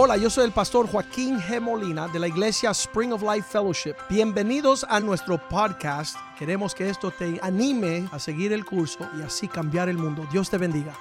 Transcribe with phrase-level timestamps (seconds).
[0.00, 1.60] Hola, yo soy el pastor Joaquín G.
[1.60, 3.96] Molina de la iglesia Spring of Life Fellowship.
[4.08, 6.16] Bienvenidos a nuestro podcast.
[6.38, 10.24] Queremos que esto te anime a seguir el curso y así cambiar el mundo.
[10.30, 10.96] Dios te bendiga.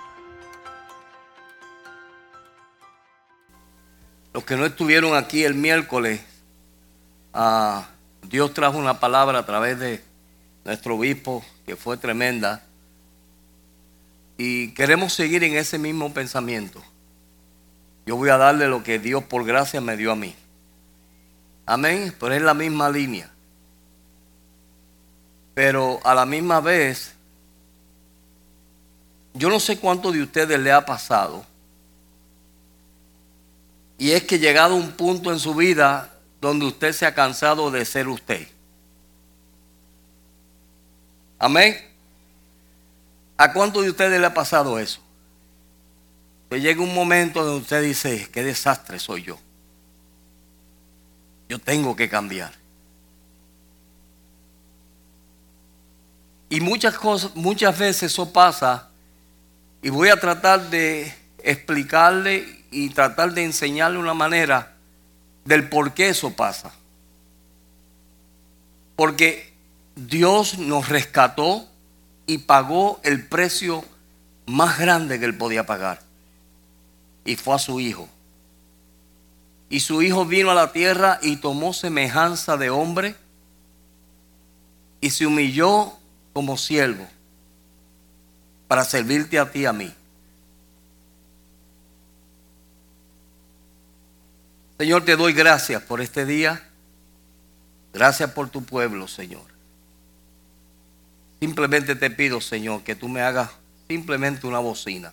[4.34, 6.20] Los que no estuvieron aquí el miércoles,
[7.36, 7.88] ah,
[8.24, 10.04] Dios trajo una palabra a través de
[10.66, 12.66] nuestro obispo que fue tremenda.
[14.40, 16.82] Y queremos seguir en ese mismo pensamiento.
[18.08, 20.34] Yo voy a darle lo que Dios por gracia me dio a mí.
[21.66, 22.16] Amén.
[22.18, 23.30] Pero es la misma línea.
[25.54, 27.14] Pero a la misma vez,
[29.34, 31.46] yo no sé cuánto de ustedes le ha pasado.
[33.98, 37.84] Y es que llegado un punto en su vida donde usted se ha cansado de
[37.84, 38.48] ser usted.
[41.38, 41.76] Amén.
[43.36, 45.02] ¿A cuánto de ustedes le ha pasado eso?
[46.50, 49.38] Que llega un momento donde usted dice, qué desastre soy yo.
[51.50, 52.54] Yo tengo que cambiar.
[56.50, 58.90] Y muchas cosas, muchas veces eso pasa.
[59.82, 64.76] Y voy a tratar de explicarle y tratar de enseñarle una manera
[65.46, 66.72] del por qué eso pasa.
[68.96, 69.54] Porque
[69.96, 71.68] Dios nos rescató
[72.26, 73.84] y pagó el precio
[74.46, 76.07] más grande que él podía pagar.
[77.28, 78.08] Y fue a su hijo.
[79.70, 83.18] Y su hijo vino a la tierra y tomó semejanza de hombre
[85.02, 85.92] y se humilló
[86.32, 87.06] como siervo
[88.70, 89.94] para servirte a ti y a mí.
[94.78, 96.64] Señor, te doy gracias por este día.
[97.94, 99.44] Gracias por tu pueblo, Señor.
[101.42, 103.50] Simplemente te pido, Señor, que tú me hagas
[103.90, 105.12] simplemente una bocina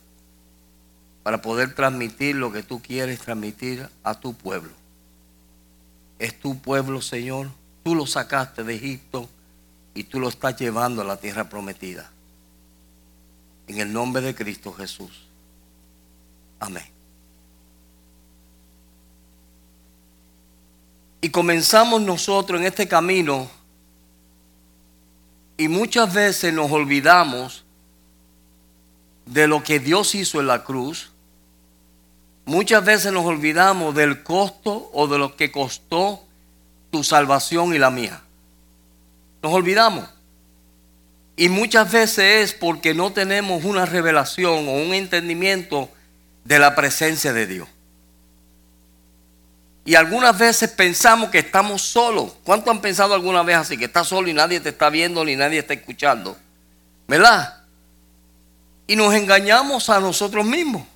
[1.25, 4.71] para poder transmitir lo que tú quieres transmitir a tu pueblo.
[6.21, 7.49] Es tu pueblo, Señor.
[7.83, 9.29] Tú lo sacaste de Egipto
[9.95, 12.11] y tú lo estás llevando a la tierra prometida.
[13.67, 15.27] En el nombre de Cristo Jesús.
[16.61, 16.85] Amén.
[21.23, 23.49] Y comenzamos nosotros en este camino
[25.57, 27.65] y muchas veces nos olvidamos
[29.25, 31.14] de lo que Dios hizo en la cruz.
[32.47, 36.23] Muchas veces nos olvidamos del costo o de lo que costó
[36.91, 38.21] tu salvación y la mía.
[39.43, 40.09] Nos olvidamos.
[41.37, 45.89] Y muchas veces es porque no tenemos una revelación o un entendimiento
[46.45, 47.69] de la presencia de Dios.
[49.87, 52.33] Y algunas veces pensamos que estamos solos.
[52.45, 53.77] ¿Cuánto han pensado alguna vez así?
[53.77, 56.39] Que estás solo y nadie te está viendo ni nadie está escuchando.
[57.07, 57.63] ¿Verdad?
[58.87, 60.87] Y nos engañamos a nosotros mismos.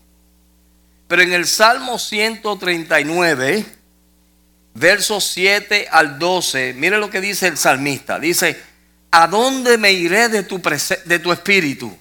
[1.09, 3.65] Pero en el Salmo 139,
[4.75, 8.19] versos 7 al 12, mire lo que dice el salmista.
[8.21, 8.61] Dice,
[9.11, 11.97] ¿a dónde me iré de tu, de tu espíritu?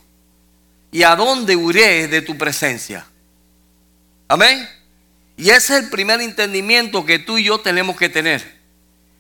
[0.92, 3.06] ¿Y a dónde huiré de tu presencia?
[4.28, 4.68] Amén.
[5.38, 8.58] Y ese es el primer entendimiento que tú y yo tenemos que tener.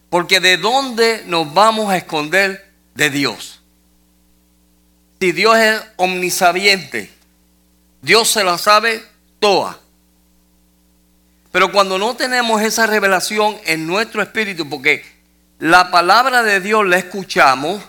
[0.09, 3.62] Porque de dónde nos vamos a esconder de Dios.
[5.19, 7.09] Si Dios es omnisabiente,
[8.02, 9.04] Dios se la sabe
[9.40, 9.80] toda.
[11.52, 15.03] Pero cuando no tenemos esa revelación en nuestro espíritu, porque
[15.59, 17.84] la palabra de Dios la escuchamos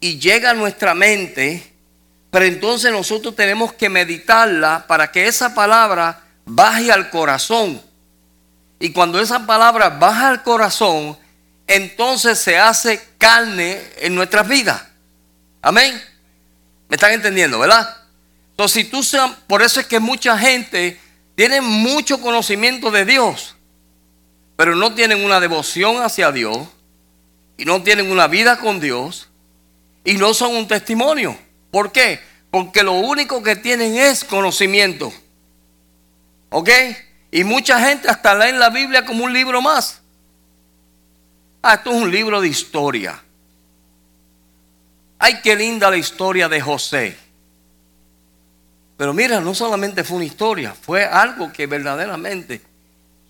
[0.00, 1.72] y llega a nuestra mente,
[2.30, 7.80] pero entonces nosotros tenemos que meditarla para que esa palabra baje al corazón.
[8.78, 11.16] Y cuando esa palabra baja al corazón,
[11.66, 14.82] entonces se hace carne en nuestras vidas.
[15.62, 16.00] Amén.
[16.88, 18.05] ¿Me están entendiendo, verdad?
[18.56, 19.02] Entonces, si tú
[19.46, 20.98] por eso es que mucha gente
[21.34, 23.54] tiene mucho conocimiento de Dios,
[24.56, 26.56] pero no tienen una devoción hacia Dios
[27.58, 29.28] y no tienen una vida con Dios
[30.06, 31.36] y no son un testimonio.
[31.70, 32.18] ¿Por qué?
[32.50, 35.12] Porque lo único que tienen es conocimiento.
[36.48, 36.70] ¿Ok?
[37.30, 40.00] Y mucha gente hasta lee la Biblia como un libro más.
[41.60, 43.22] Ah, esto es un libro de historia.
[45.18, 47.25] Ay, qué linda la historia de José.
[48.96, 52.62] Pero mira, no solamente fue una historia, fue algo que verdaderamente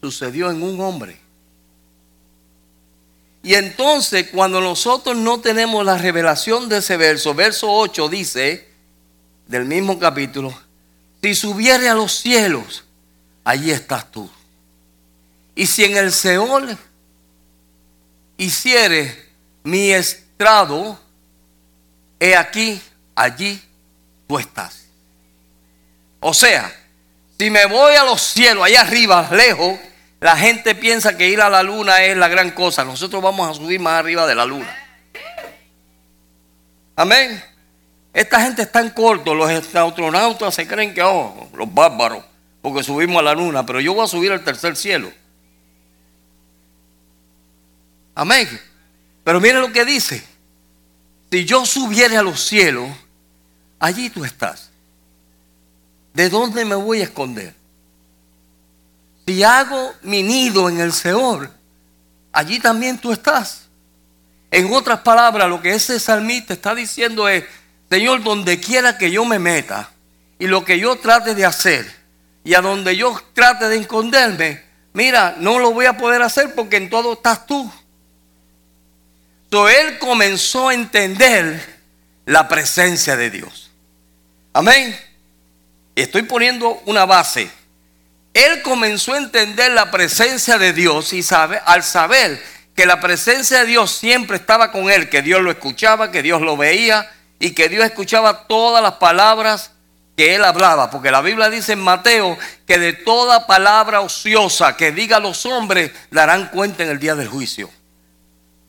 [0.00, 1.18] sucedió en un hombre.
[3.42, 8.68] Y entonces cuando nosotros no tenemos la revelación de ese verso, verso 8 dice,
[9.46, 10.56] del mismo capítulo,
[11.22, 12.84] si subiere a los cielos,
[13.44, 14.28] allí estás tú.
[15.54, 16.76] Y si en el Seol
[18.36, 19.30] hiciere
[19.64, 20.98] mi estrado,
[22.20, 22.80] he aquí,
[23.14, 23.60] allí
[24.28, 24.85] tú estás.
[26.28, 26.74] O sea,
[27.38, 29.78] Si me voy a los cielos, allá arriba, lejos,
[30.20, 32.82] la gente piensa que ir a la luna es la gran cosa.
[32.82, 34.74] Nosotros vamos a subir más arriba de la luna.
[36.96, 37.40] Amén.
[38.12, 39.34] Esta gente está en corto.
[39.34, 42.24] Los astronautas se creen que, oh, los bárbaros,
[42.60, 43.64] porque subimos a la luna.
[43.64, 45.12] Pero yo voy a subir al tercer cielo.
[48.16, 48.48] Amén.
[49.22, 50.24] Pero mire lo que dice.
[51.30, 52.88] Si yo subiera a los cielos,
[53.78, 54.70] allí tú estás.
[56.16, 57.52] ¿De dónde me voy a esconder?
[59.26, 61.50] Si hago mi nido en el Seol,
[62.32, 63.66] allí también tú estás.
[64.50, 67.44] En otras palabras, lo que ese salmista está diciendo es,
[67.90, 69.90] Señor, donde quiera que yo me meta
[70.38, 71.86] y lo que yo trate de hacer
[72.44, 74.62] y a donde yo trate de esconderme,
[74.94, 77.70] mira, no lo voy a poder hacer porque en todo estás tú.
[79.44, 81.78] Entonces él comenzó a entender
[82.24, 83.70] la presencia de Dios.
[84.54, 84.96] Amén.
[85.96, 87.50] Estoy poniendo una base.
[88.34, 92.40] Él comenzó a entender la presencia de Dios y sabe, al saber
[92.74, 96.42] que la presencia de Dios siempre estaba con él, que Dios lo escuchaba, que Dios
[96.42, 99.72] lo veía y que Dios escuchaba todas las palabras
[100.18, 104.92] que él hablaba, porque la Biblia dice en Mateo que de toda palabra ociosa que
[104.92, 107.70] diga los hombres darán cuenta en el día del juicio.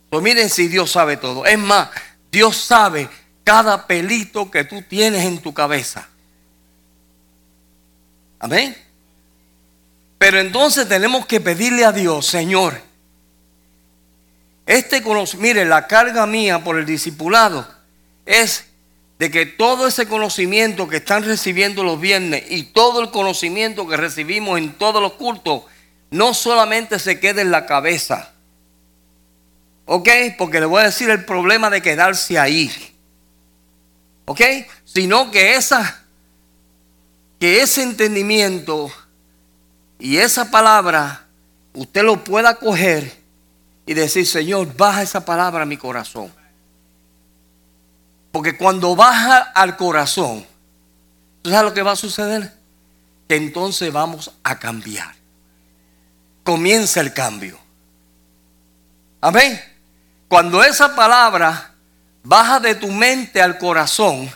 [0.09, 1.45] Pues miren si Dios sabe todo.
[1.45, 1.89] Es más,
[2.31, 3.09] Dios sabe
[3.44, 6.07] cada pelito que tú tienes en tu cabeza.
[8.39, 8.75] Amén.
[10.18, 12.81] Pero entonces tenemos que pedirle a Dios, Señor,
[14.68, 15.01] este
[15.39, 17.66] mire, la carga mía por el discipulado
[18.25, 18.66] es
[19.18, 23.95] de que todo ese conocimiento que están recibiendo los viernes y todo el conocimiento que
[23.95, 25.63] recibimos en todos los cultos,
[26.12, 28.33] no solamente se quede en la cabeza.
[29.86, 30.10] ¿Ok?
[30.38, 32.69] Porque le voy a decir el problema de quedarse ahí.
[34.25, 34.42] ¿Ok?
[34.83, 36.04] Sino que esa,
[37.39, 38.92] que ese entendimiento
[40.00, 41.25] y esa palabra
[41.74, 43.22] usted lo pueda coger
[43.86, 46.31] y decir, Señor, baja esa palabra a mi corazón.
[48.31, 50.45] Porque cuando baja al corazón,
[51.42, 52.54] ¿tú sabes lo que va a suceder?
[53.28, 55.16] Que entonces vamos a cambiar.
[56.44, 57.57] Comienza el cambio.
[59.22, 59.60] Amén.
[60.28, 61.74] Cuando esa palabra
[62.24, 64.30] baja de tu mente al corazón,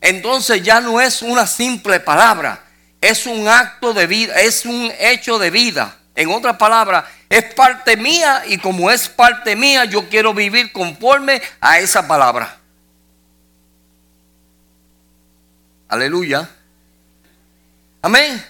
[0.00, 2.62] entonces ya no es una simple palabra,
[3.00, 5.96] es un acto de vida, es un hecho de vida.
[6.14, 11.42] En otras palabras, es parte mía y como es parte mía, yo quiero vivir conforme
[11.60, 12.56] a esa palabra.
[15.88, 16.48] Aleluya.
[18.02, 18.44] Amén.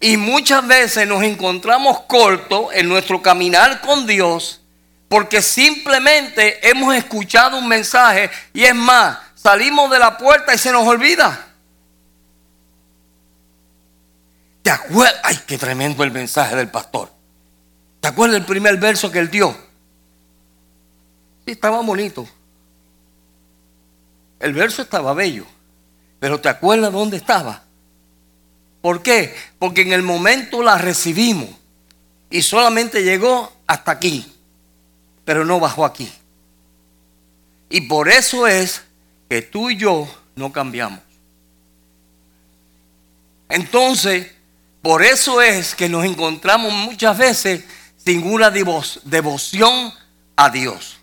[0.00, 4.60] Y muchas veces nos encontramos cortos en nuestro caminar con Dios
[5.08, 10.70] porque simplemente hemos escuchado un mensaje y es más, salimos de la puerta y se
[10.70, 11.48] nos olvida.
[14.62, 15.20] ¿Te acuerdas?
[15.24, 17.10] Ay, qué tremendo el mensaje del pastor.
[18.00, 19.52] ¿Te acuerdas el primer verso que él dio?
[21.44, 22.26] Sí, estaba bonito.
[24.38, 25.44] El verso estaba bello.
[26.20, 27.64] Pero ¿te acuerdas dónde estaba?
[28.80, 29.34] ¿Por qué?
[29.58, 31.50] Porque en el momento la recibimos
[32.30, 34.32] y solamente llegó hasta aquí,
[35.24, 36.12] pero no bajó aquí.
[37.70, 38.82] Y por eso es
[39.32, 40.06] que tú y yo
[40.36, 41.00] no cambiamos.
[43.48, 44.30] Entonces,
[44.82, 47.64] por eso es que nos encontramos muchas veces
[47.96, 49.90] sin una devoción
[50.36, 50.98] a Dios.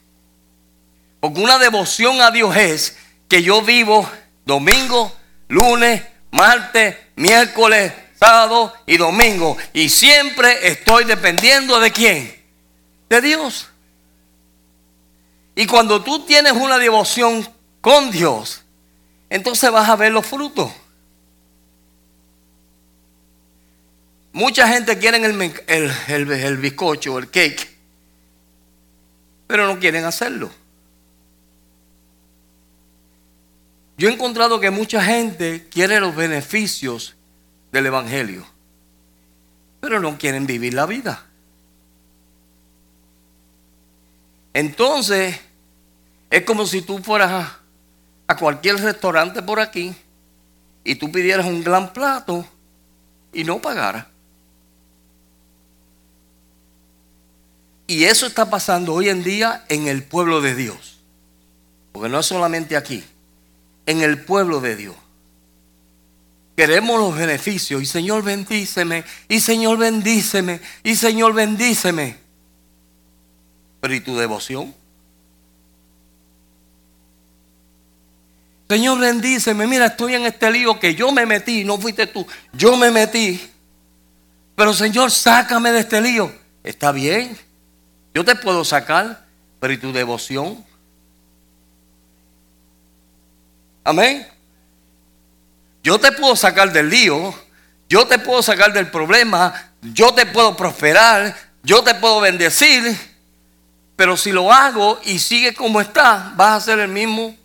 [1.20, 4.08] Porque una devoción a Dios es que yo vivo
[4.46, 5.12] domingo,
[5.48, 9.58] lunes, martes, miércoles, sábado y domingo.
[9.74, 12.44] Y siempre estoy dependiendo de quién?
[13.10, 13.70] De Dios.
[15.56, 18.64] Y cuando tú tienes una devoción con Dios,
[19.30, 20.72] entonces vas a ver los frutos.
[24.32, 27.76] Mucha gente quiere el, el, el bizcocho, el cake,
[29.48, 30.52] pero no quieren hacerlo.
[33.98, 37.16] Yo he encontrado que mucha gente quiere los beneficios
[37.72, 38.46] del Evangelio,
[39.82, 41.26] pero no quieren vivir la vida.
[44.54, 45.38] Entonces,
[46.30, 47.59] es como si tú fueras
[48.30, 49.94] a, cualquier restaurante por aquí
[50.84, 52.46] y tú pidieras un gran plato
[53.34, 54.06] y no pagaras.
[57.88, 61.00] Y eso está pasando hoy en día en el pueblo de Dios.
[61.92, 63.04] Porque no es solamente aquí,
[63.88, 64.96] en el pueblo de Dios.
[66.56, 72.18] Queremos los beneficios y Señor bendíceme, y Señor bendíceme, y Señor bendíceme.
[73.82, 74.76] Pero ¿y tu devoción?
[78.70, 79.66] Señor, bendíceme.
[79.66, 82.26] Mira, estoy en este lío que yo me metí, no fuiste tú.
[82.54, 83.52] Yo me metí.
[84.56, 86.32] Pero Señor, sácame de este lío.
[86.64, 87.36] Está bien.
[88.14, 89.26] Yo te puedo sacar,
[89.60, 90.64] pero ¿y tu devoción?
[93.84, 94.28] Amén.
[95.82, 97.34] Yo te puedo sacar del lío,
[97.88, 102.84] yo te puedo sacar del problema, yo te puedo prosperar, yo te puedo bendecir,
[103.96, 107.39] pero si lo hago y sigue como está, vas a ser el mismo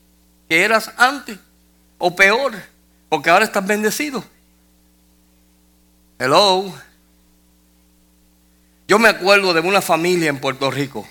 [0.54, 1.36] que eras antes,
[1.98, 2.52] o peor,
[3.08, 4.22] porque ahora estás bendecido.
[6.16, 6.72] Hello.
[8.86, 11.04] Yo me acuerdo de una familia en Puerto Rico.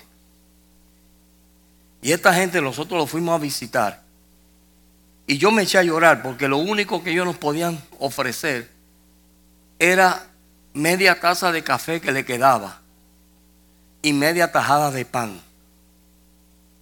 [2.00, 4.02] Y esta gente nosotros lo fuimos a visitar.
[5.26, 8.70] Y yo me eché a llorar porque lo único que ellos nos podían ofrecer
[9.78, 10.26] era
[10.72, 12.80] media taza de café que le quedaba
[14.00, 15.38] y media tajada de pan.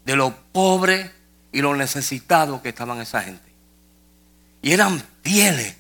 [0.05, 1.22] De lo pobre
[1.53, 3.53] y lo necesitado que estaban esa gente.
[4.63, 5.77] Y eran fieles,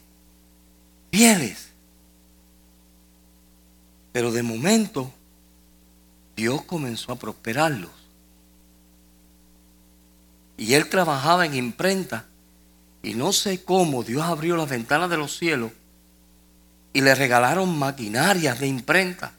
[1.11, 1.69] fieles.
[4.13, 5.11] Pero de momento
[6.37, 7.91] Dios comenzó a prosperarlos.
[10.59, 12.27] Y él trabajaba en imprenta
[13.03, 15.73] y no sé cómo Dios abrió las ventanas de los cielos
[16.93, 19.33] y le regalaron maquinarias de imprenta.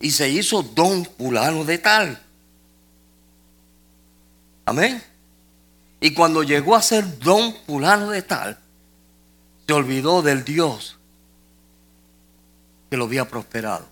[0.00, 2.18] Y se hizo don fulano de tal.
[4.64, 5.09] Amén.
[6.00, 8.58] Y cuando llegó a ser don fulano de tal,
[9.66, 10.98] se olvidó del Dios
[12.90, 13.86] que lo había prosperado.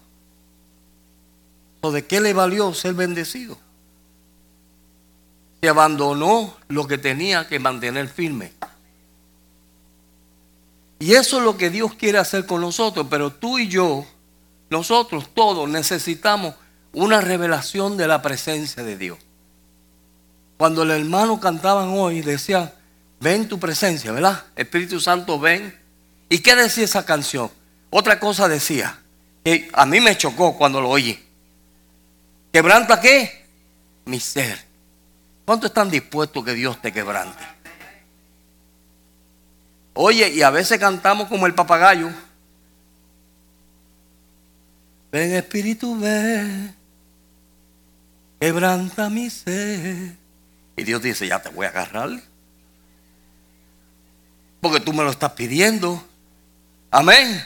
[1.82, 3.58] ¿O de qué le valió ser bendecido?
[5.60, 8.52] Se abandonó lo que tenía que mantener firme.
[10.98, 14.04] Y eso es lo que Dios quiere hacer con nosotros, pero tú y yo,
[14.70, 16.54] nosotros todos necesitamos
[16.92, 19.18] una revelación de la presencia de Dios.
[20.58, 22.70] Cuando el hermano cantaban hoy, decían,
[23.20, 24.44] ven tu presencia, ¿verdad?
[24.56, 25.74] Espíritu Santo, ven.
[26.28, 27.50] ¿Y qué decía esa canción?
[27.90, 28.98] Otra cosa decía,
[29.44, 31.24] que a mí me chocó cuando lo oí.
[32.52, 33.46] ¿Quebranta qué?
[34.04, 34.58] Mi ser.
[35.44, 37.42] ¿Cuánto están dispuestos que Dios te quebrante?
[39.94, 42.10] Oye, y a veces cantamos como el papagayo.
[45.12, 46.74] Ven Espíritu, ven,
[48.40, 50.27] quebranta mi ser.
[50.78, 52.08] Y Dios dice, ya te voy a agarrar.
[54.60, 56.06] Porque tú me lo estás pidiendo.
[56.92, 57.44] Amén.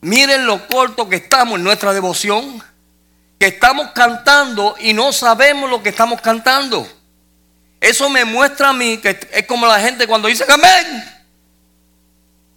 [0.00, 2.62] Miren lo corto que estamos en nuestra devoción.
[3.38, 6.86] Que estamos cantando y no sabemos lo que estamos cantando.
[7.80, 11.04] Eso me muestra a mí que es como la gente cuando dice amén.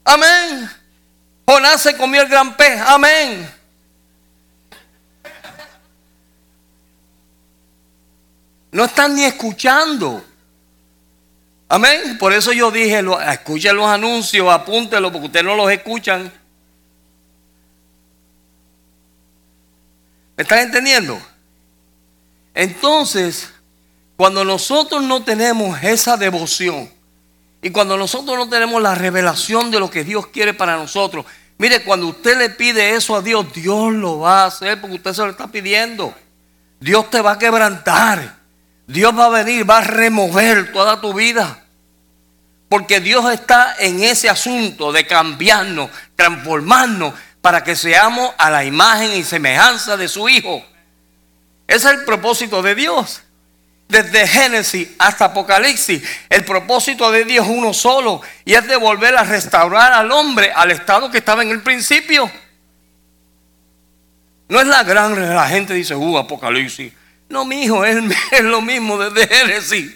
[0.03, 0.69] Amén.
[1.47, 2.79] Jonás se comió el gran pez.
[2.79, 3.51] Amén.
[8.73, 10.25] No están ni escuchando.
[11.69, 12.17] Amén.
[12.17, 16.31] Por eso yo dije, escuchen los anuncios, apúntenlos porque ustedes no los escuchan.
[20.35, 21.21] ¿Me están entendiendo?
[22.55, 23.53] Entonces,
[24.17, 26.89] cuando nosotros no tenemos esa devoción,
[27.61, 31.25] y cuando nosotros no tenemos la revelación de lo que Dios quiere para nosotros,
[31.59, 35.13] mire, cuando usted le pide eso a Dios, Dios lo va a hacer porque usted
[35.13, 36.13] se lo está pidiendo.
[36.79, 38.42] Dios te va a quebrantar.
[38.87, 41.59] Dios va a venir, va a remover toda tu vida.
[42.69, 49.13] Porque Dios está en ese asunto de cambiarnos, transformarnos para que seamos a la imagen
[49.13, 50.65] y semejanza de su Hijo.
[51.67, 53.23] Ese es el propósito de Dios
[53.93, 59.15] desde Génesis hasta Apocalipsis, el propósito de Dios es uno solo y es de volver
[59.15, 62.29] a restaurar al hombre al estado que estaba en el principio.
[64.49, 66.91] No es la gran, la gente dice, uh, Apocalipsis.
[67.33, 67.97] No, mi hijo, es,
[68.43, 69.91] lo mismo desde Génesis.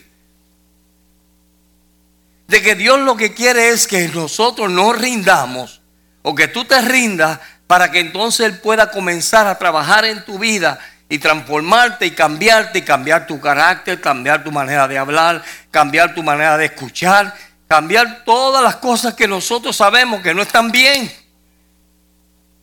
[2.47, 5.81] De que Dios lo que quiere es que nosotros nos rindamos
[6.23, 10.39] o que tú te rindas para que entonces Él pueda comenzar a trabajar en tu
[10.39, 10.79] vida
[11.09, 16.23] y transformarte y cambiarte y cambiar tu carácter, cambiar tu manera de hablar, cambiar tu
[16.23, 17.35] manera de escuchar,
[17.67, 21.11] cambiar todas las cosas que nosotros sabemos que no están bien.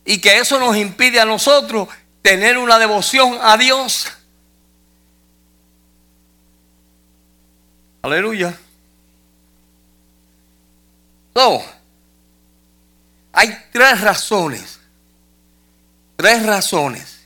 [0.03, 1.87] Y que eso nos impide a nosotros
[2.21, 4.11] tener una devoción a Dios.
[8.05, 8.55] Aleluya.
[11.33, 11.65] So,
[13.33, 14.79] hay tres razones.
[16.15, 17.25] Tres razones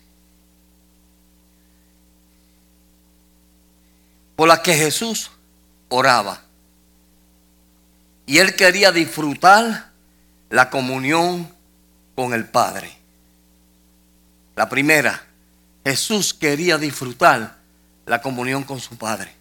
[4.38, 5.30] por la que Jesús
[5.90, 6.40] oraba.
[8.26, 9.90] Y él quería disfrutar
[10.50, 11.54] la comunión
[12.16, 12.90] con el Padre.
[14.56, 15.26] La primera,
[15.84, 17.58] Jesús quería disfrutar
[18.06, 19.39] la comunión con su Padre.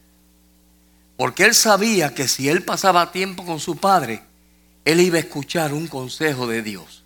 [1.18, 4.22] Porque él sabía que si él pasaba tiempo con su padre,
[4.84, 7.04] él iba a escuchar un consejo de Dios.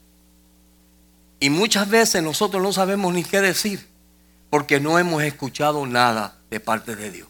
[1.40, 3.88] Y muchas veces nosotros no sabemos ni qué decir,
[4.50, 7.28] porque no hemos escuchado nada de parte de Dios.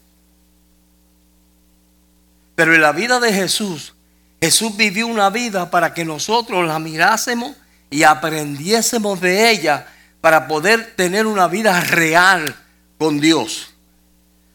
[2.53, 3.93] Pero en la vida de Jesús,
[4.41, 7.55] Jesús vivió una vida para que nosotros la mirásemos
[7.89, 9.87] y aprendiésemos de ella
[10.19, 12.53] para poder tener una vida real
[12.97, 13.72] con Dios.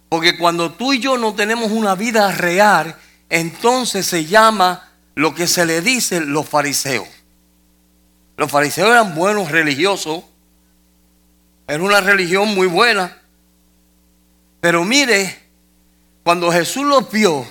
[0.08, 2.96] Porque cuando tú y yo no tenemos una vida real,
[3.28, 7.08] entonces se llama lo que se le dice los fariseos.
[8.36, 10.22] Los fariseos eran buenos religiosos,
[11.66, 13.20] era una religión muy buena.
[14.60, 15.38] Pero mire,
[16.22, 17.44] cuando Jesús los vio,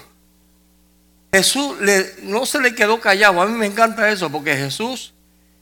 [1.32, 1.76] Jesús
[2.24, 3.42] no se le quedó callado.
[3.42, 5.14] A mí me encanta eso porque Jesús,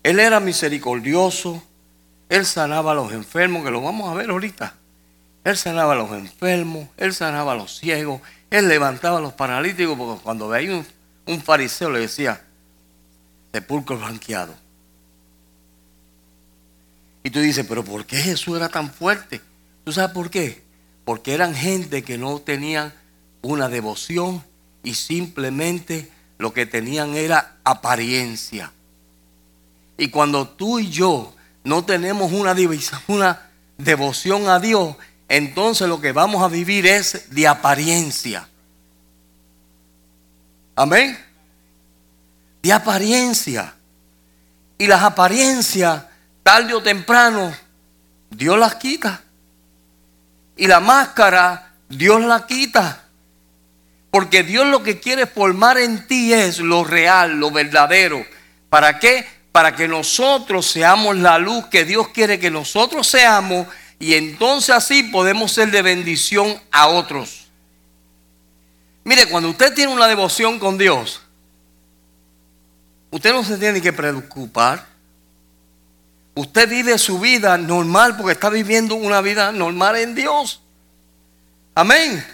[0.04, 1.62] Él era misericordioso,
[2.30, 4.76] Él sanaba a los enfermos, que lo vamos a ver ahorita.
[5.46, 9.96] Él sanaba a los enfermos, Él sanaba a los ciegos, Él levantaba a los paralíticos,
[9.96, 10.86] porque cuando veía un,
[11.28, 12.44] un fariseo le decía,
[13.54, 14.56] sepulcro blanqueado.
[17.24, 19.40] Y tú dices, pero ¿por qué Jesús era tan fuerte?
[19.84, 20.64] ¿Tú sabes por qué?
[21.06, 22.92] Porque eran gente que no tenían
[23.44, 24.44] una devoción
[24.84, 28.72] y simplemente lo que tenían era apariencia.
[29.96, 32.56] Y cuando tú y yo no tenemos una,
[33.08, 34.96] una devoción a Dios,
[35.28, 38.48] entonces lo que vamos a vivir es de apariencia.
[40.76, 41.18] Amén.
[42.62, 43.74] De apariencia.
[44.78, 46.04] Y las apariencias,
[46.44, 47.56] tarde o temprano,
[48.30, 49.22] Dios las quita.
[50.58, 53.04] Y la máscara, Dios la quita.
[54.12, 58.26] Porque Dios lo que quiere formar en ti es lo real, lo verdadero.
[58.70, 59.26] ¿Para qué?
[59.52, 63.68] Para que nosotros seamos la luz que Dios quiere que nosotros seamos
[64.00, 67.48] y entonces así podemos ser de bendición a otros.
[69.04, 71.22] Mire, cuando usted tiene una devoción con Dios,
[73.12, 74.86] usted no se tiene que preocupar.
[76.34, 80.62] Usted vive su vida normal porque está viviendo una vida normal en Dios.
[81.74, 82.26] Amén.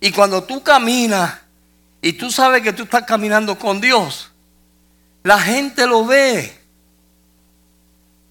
[0.00, 1.38] Y cuando tú caminas
[2.02, 4.30] y tú sabes que tú estás caminando con Dios,
[5.22, 6.63] la gente lo ve.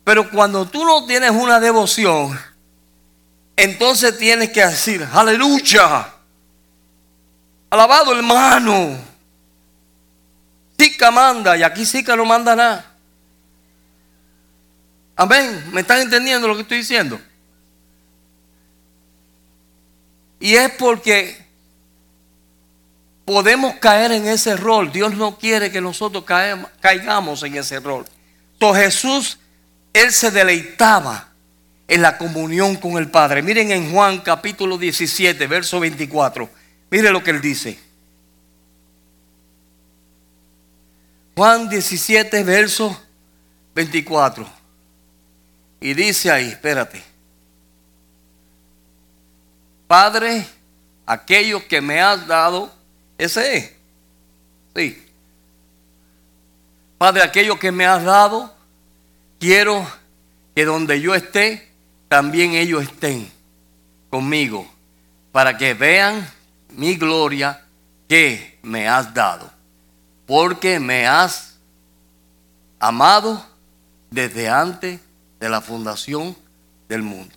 [0.03, 2.37] Pero cuando tú no tienes una devoción,
[3.55, 6.13] entonces tienes que decir, aleluya,
[7.69, 8.97] alabado hermano.
[10.77, 12.85] Sica manda y aquí Sica no manda nada.
[15.15, 15.63] Amén.
[15.71, 17.19] ¿Me están entendiendo lo que estoy diciendo?
[20.39, 21.45] Y es porque
[23.23, 24.91] podemos caer en ese rol.
[24.91, 26.25] Dios no quiere que nosotros
[26.81, 28.05] caigamos en ese rol.
[28.53, 29.37] Entonces Jesús
[29.93, 31.29] él se deleitaba
[31.87, 33.41] en la comunión con el Padre.
[33.43, 36.49] Miren en Juan capítulo 17, verso 24.
[36.89, 37.79] Miren lo que él dice.
[41.35, 42.99] Juan 17, verso
[43.75, 44.47] 24.
[45.81, 47.03] Y dice ahí, espérate.
[49.87, 50.45] Padre,
[51.05, 52.73] aquello que me has dado,
[53.17, 53.71] ese es.
[54.75, 55.05] Sí.
[56.97, 58.55] Padre, aquello que me has dado,
[59.43, 59.85] Quiero
[60.55, 61.69] que donde yo esté,
[62.07, 63.29] también ellos estén
[64.09, 64.65] conmigo,
[65.33, 66.25] para que vean
[66.69, 67.65] mi gloria
[68.07, 69.51] que me has dado,
[70.25, 71.57] porque me has
[72.79, 73.45] amado
[74.11, 75.01] desde antes
[75.41, 76.37] de la fundación
[76.87, 77.35] del mundo.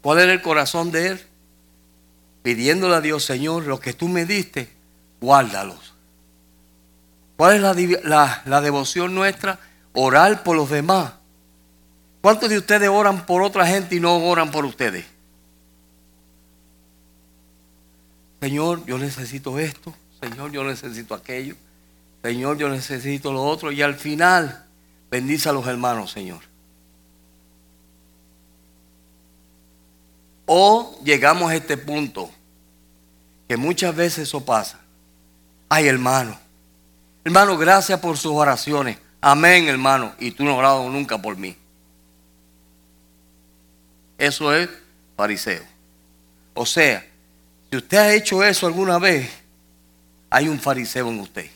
[0.00, 1.26] ¿Cuál era el corazón de él?
[2.44, 4.72] Pidiéndole a Dios, Señor, lo que tú me diste,
[5.20, 5.89] guárdalos
[7.40, 9.58] ¿Cuál es la, devoción nuestra?
[9.94, 11.14] Orar por los demás.
[12.20, 15.06] ¿Cuántos de ustedes oran por otra gente y no oran por ustedes?
[18.42, 19.94] Señor, yo necesito esto.
[20.20, 21.56] Señor, yo necesito aquello.
[22.22, 23.72] Señor, yo necesito lo otro.
[23.72, 24.66] Y al final,
[25.10, 26.40] bendice a los hermanos, Señor.
[30.44, 32.28] O llegamos a este punto,
[33.48, 34.78] que muchas veces eso pasa.
[35.70, 36.38] Ay, hermano,
[37.24, 38.98] Hermano, gracias por sus oraciones.
[39.20, 40.14] Amén, hermano.
[40.18, 41.56] Y tú no has orado nunca por mí.
[44.16, 44.68] Eso es
[45.16, 45.62] fariseo.
[46.54, 47.06] O sea,
[47.70, 49.30] si usted ha hecho eso alguna vez,
[50.30, 51.50] hay un fariseo en usted.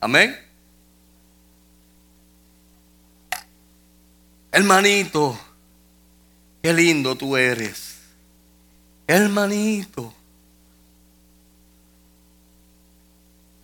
[0.00, 0.38] Amén.
[4.52, 5.38] Hermanito,
[6.62, 7.98] qué lindo tú eres.
[9.06, 10.14] Hermanito.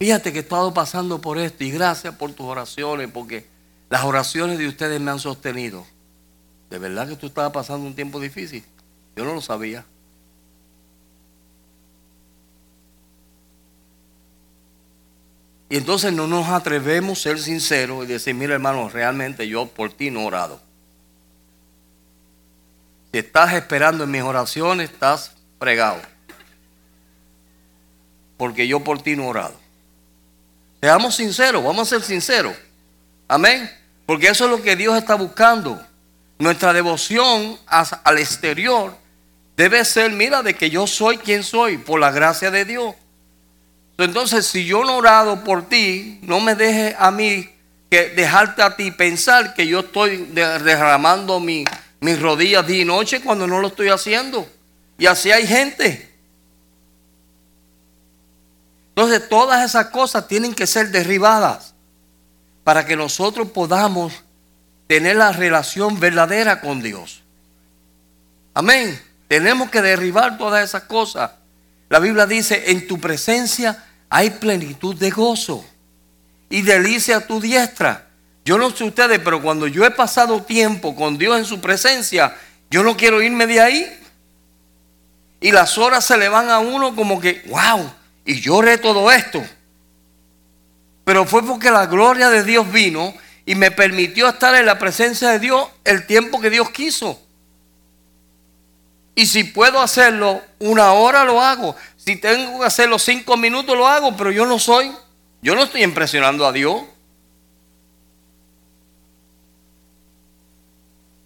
[0.03, 3.47] Fíjate que he estado pasando por esto y gracias por tus oraciones, porque
[3.89, 5.87] las oraciones de ustedes me han sostenido.
[6.71, 8.65] ¿de verdad que tú estabas pasando un tiempo difícil?
[9.15, 9.85] Yo no lo sabía.
[15.71, 19.93] Y entonces no nos atrevemos a ser sinceros y decir, mira hermano, realmente yo por
[19.93, 20.61] ti no he orado.
[23.13, 26.03] Si estás esperando en mis oraciones, estás fregado.
[28.37, 29.62] Porque yo por ti no he orado.
[30.83, 32.57] Seamos sinceros, vamos a ser sinceros.
[33.29, 33.71] Amén.
[34.05, 35.81] Porque eso es lo que Dios está buscando.
[36.41, 38.97] Nuestra devoción al exterior
[39.57, 42.97] debe ser, mira, de que yo soy quien soy, por la gracia de Dios.
[43.97, 47.49] Entonces, si yo no orado por ti, no me dejes a mí
[47.89, 53.47] que dejarte a ti pensar que yo estoy derramando mis rodillas día y noche cuando
[53.47, 54.49] no lo estoy haciendo.
[54.99, 56.12] Y así hay gente.
[58.95, 61.75] Entonces, todas esas cosas tienen que ser derribadas
[62.63, 64.13] para que nosotros podamos
[64.87, 67.23] tener la relación verdadera con Dios.
[68.55, 69.01] Amén.
[69.29, 71.31] Tenemos que derribar todas esas cosas.
[71.89, 75.65] La Biblia dice, en tu presencia hay plenitud de gozo
[76.51, 78.09] y delicia a tu diestra.
[78.45, 82.37] Yo no sé ustedes, pero cuando yo he pasado tiempo con Dios en su presencia,
[82.71, 83.99] yo no quiero irme de ahí.
[85.41, 87.91] Y las horas se le van a uno como que, wow,
[88.25, 89.43] y lloré todo esto.
[91.05, 93.13] Pero fue porque la gloria de Dios vino
[93.45, 97.21] y me permitió estar en la presencia de Dios el tiempo que Dios quiso.
[99.15, 101.77] Y si puedo hacerlo una hora, lo hago.
[101.97, 104.93] Si tengo que hacerlo cinco minutos, lo hago, pero yo no soy.
[105.43, 106.83] Yo no estoy impresionando a Dios.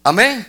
[0.03, 0.45] Amén.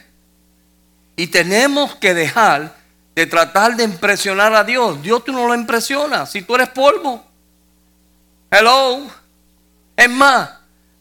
[1.16, 2.77] Y tenemos que dejar
[3.18, 5.02] de tratar de impresionar a Dios.
[5.02, 7.24] Dios tú no lo impresionas si tú eres polvo.
[8.48, 9.11] Hello.
[9.96, 10.50] Es más,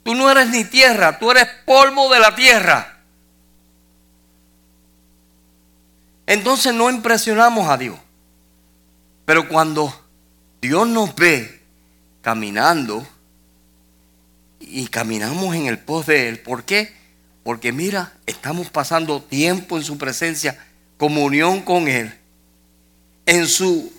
[0.01, 2.97] tú no eres ni tierra, tú eres polvo de la tierra.
[6.25, 7.99] Entonces no impresionamos a Dios.
[9.25, 9.93] Pero cuando
[10.59, 11.61] Dios nos ve
[12.23, 13.05] caminando
[14.59, 16.95] y caminamos en el pos de Él, ¿por qué?
[17.43, 20.66] Porque mira, estamos pasando tiempo en su presencia,
[20.97, 22.13] comunión con Él.
[23.25, 23.91] En su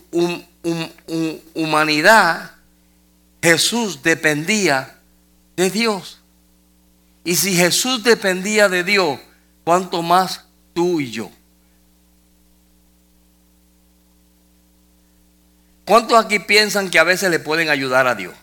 [1.54, 2.52] humanidad,
[3.42, 4.98] Jesús dependía
[5.56, 6.20] de Dios.
[7.24, 9.20] Y si Jesús dependía de Dios,
[9.64, 11.30] ¿cuánto más tú y yo?
[15.84, 18.34] ¿Cuántos aquí piensan que a veces le pueden ayudar a Dios?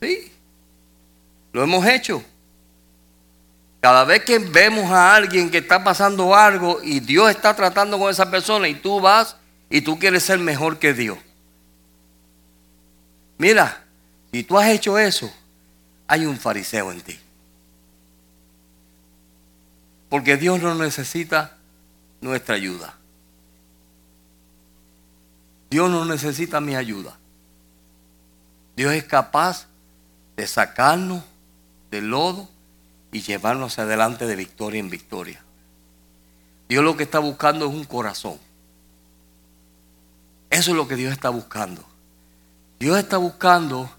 [0.00, 0.32] Sí,
[1.52, 2.24] lo hemos hecho.
[3.80, 8.10] Cada vez que vemos a alguien que está pasando algo y Dios está tratando con
[8.10, 9.36] esa persona y tú vas
[9.70, 11.18] y tú quieres ser mejor que Dios.
[13.38, 13.84] Mira,
[14.32, 15.32] si tú has hecho eso,
[16.06, 17.18] hay un fariseo en ti.
[20.10, 21.56] Porque Dios no necesita
[22.20, 22.94] nuestra ayuda.
[25.70, 27.16] Dios no necesita mi ayuda.
[28.76, 29.66] Dios es capaz
[30.36, 31.22] de sacarnos
[31.90, 32.48] del lodo
[33.12, 35.42] y llevarnos adelante de victoria en victoria.
[36.68, 38.38] Dios lo que está buscando es un corazón.
[40.50, 41.84] Eso es lo que Dios está buscando.
[42.78, 43.90] Dios está buscando,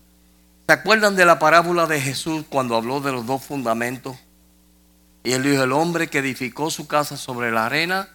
[0.68, 4.18] ¿se acuerdan de la parábola de Jesús cuando habló de los dos fundamentos?
[5.24, 8.10] Y él dijo, el hombre que edificó su casa sobre la arena,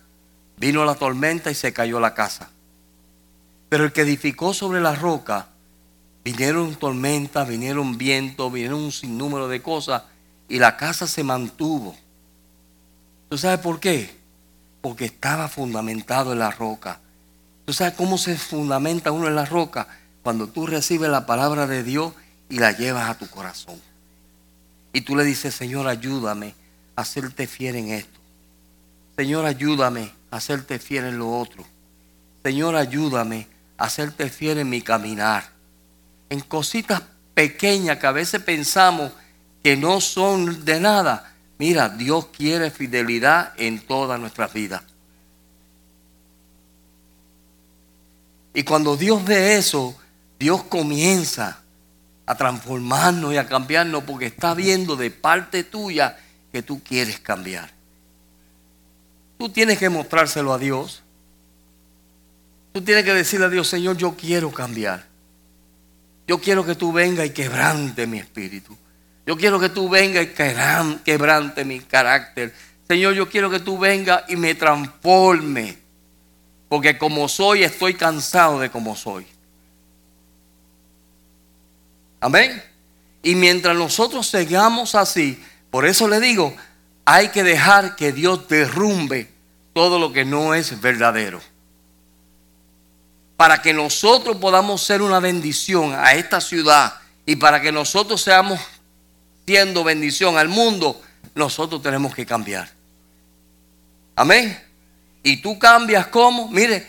[0.57, 2.51] vino la tormenta y se cayó la casa.
[3.69, 5.49] Pero el que edificó sobre la roca,
[6.25, 10.03] vinieron tormentas, vinieron vientos, vinieron un sinnúmero de cosas
[10.49, 11.97] y la casa se mantuvo.
[13.29, 14.17] ¿Tú sabes por qué?
[14.81, 17.01] Porque estaba fundamentado en la roca.
[17.65, 19.89] ¿Tú sabes cómo se fundamenta uno en la roca?
[20.23, 22.13] Cuando tú recibes la palabra de Dios
[22.49, 23.81] y la llevas a tu corazón.
[24.93, 26.55] Y tú le dices, Señor, ayúdame
[26.95, 28.19] hacerte fiel en esto.
[29.17, 31.65] Señor, ayúdame a hacerte fiel en lo otro.
[32.45, 35.51] Señor, ayúdame a hacerte fiel en mi caminar.
[36.31, 37.03] En cositas
[37.35, 39.13] pequeñas que a veces pensamos
[39.63, 41.35] que no son de nada.
[41.59, 44.83] Mira, Dios quiere fidelidad en toda nuestra vida.
[48.55, 49.95] Y cuando Dios ve eso,
[50.39, 51.61] Dios comienza
[52.25, 56.17] a transformarnos y a cambiarnos porque está viendo de parte tuya
[56.53, 57.71] que tú quieres cambiar.
[59.39, 61.03] Tú tienes que mostrárselo a Dios.
[62.73, 65.07] Tú tienes que decirle a Dios, Señor, yo quiero cambiar.
[66.27, 68.77] Yo quiero que tú venga y quebrante mi espíritu.
[69.27, 70.29] Yo quiero que tú venga y
[71.05, 72.55] quebrante mi carácter.
[72.87, 75.79] Señor, yo quiero que tú venga y me transforme.
[76.69, 79.27] Porque como soy, estoy cansado de como soy.
[82.21, 82.63] Amén.
[83.23, 86.57] Y mientras nosotros sigamos así, por eso le digo,
[87.05, 89.29] hay que dejar que Dios derrumbe
[89.73, 91.41] todo lo que no es verdadero.
[93.37, 96.95] Para que nosotros podamos ser una bendición a esta ciudad
[97.27, 98.61] y para que nosotros seamos
[99.85, 101.01] bendición al mundo,
[101.35, 102.69] nosotros tenemos que cambiar.
[104.15, 104.59] Amén.
[105.23, 106.87] Y tú cambias como, mire,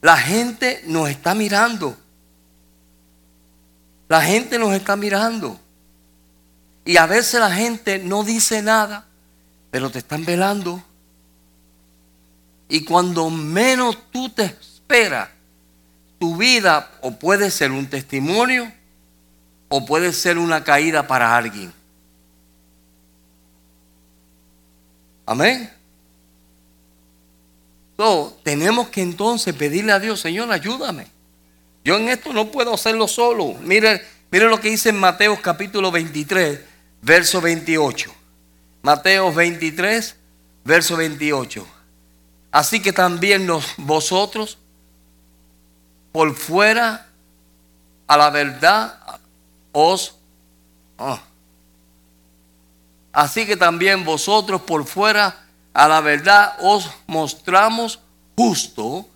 [0.00, 1.96] la gente nos está mirando.
[4.08, 5.58] La gente nos está mirando.
[6.84, 9.06] Y a veces la gente no dice nada,
[9.70, 10.82] pero te están velando.
[12.68, 15.28] Y cuando menos tú te esperas,
[16.18, 18.70] tu vida o puede ser un testimonio
[19.72, 21.72] o puede ser una caída para alguien.
[25.24, 25.70] Amén.
[27.96, 31.06] So, tenemos que entonces pedirle a Dios, Señor, ayúdame.
[31.84, 33.54] Yo en esto no puedo hacerlo solo.
[33.60, 36.60] Mire, mire lo que dice en Mateo capítulo 23,
[37.00, 38.12] verso 28.
[38.82, 40.16] Mateo 23,
[40.64, 41.64] verso 28.
[42.50, 44.58] Así que también vosotros,
[46.10, 47.06] por fuera
[48.08, 48.98] a la verdad,
[49.72, 50.16] os...
[50.98, 51.22] Ah.
[53.12, 58.00] Así que también vosotros por fuera a la verdad os mostramos
[58.36, 59.06] justo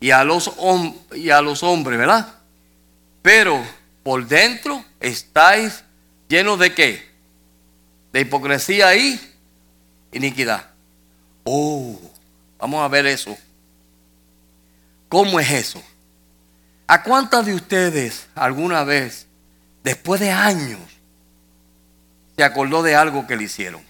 [0.00, 0.50] y a los,
[1.14, 2.34] y a los hombres, ¿verdad?
[3.22, 3.62] Pero
[4.02, 5.84] por dentro estáis
[6.28, 7.08] llenos de qué?
[8.12, 9.20] De hipocresía y
[10.12, 10.70] iniquidad.
[11.44, 11.98] Oh,
[12.58, 13.36] vamos a ver eso.
[15.08, 15.82] ¿Cómo es eso?
[16.86, 19.26] ¿A cuántas de ustedes alguna vez,
[19.82, 20.80] después de años,
[22.36, 23.82] se acordó de algo que le hicieron?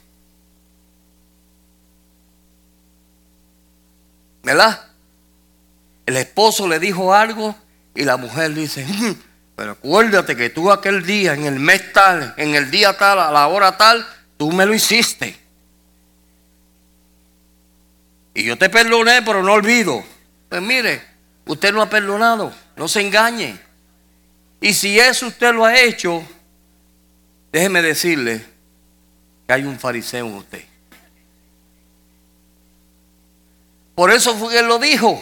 [4.43, 4.81] ¿Verdad?
[6.07, 7.55] El esposo le dijo algo
[7.95, 9.15] y la mujer dice, mm,
[9.57, 13.31] pero acuérdate que tú aquel día, en el mes tal, en el día tal, a
[13.31, 14.05] la hora tal,
[14.37, 15.39] tú me lo hiciste.
[18.35, 20.03] Y yo te perdoné, pero no olvido.
[20.49, 21.03] Pues mire,
[21.47, 23.61] usted no ha perdonado, no se engañe.
[24.63, 26.23] Y si eso usted lo ha hecho,
[27.51, 28.47] déjeme decirle
[29.45, 30.65] que hay un fariseo en usted.
[33.97, 35.21] Por eso fue que él lo dijo.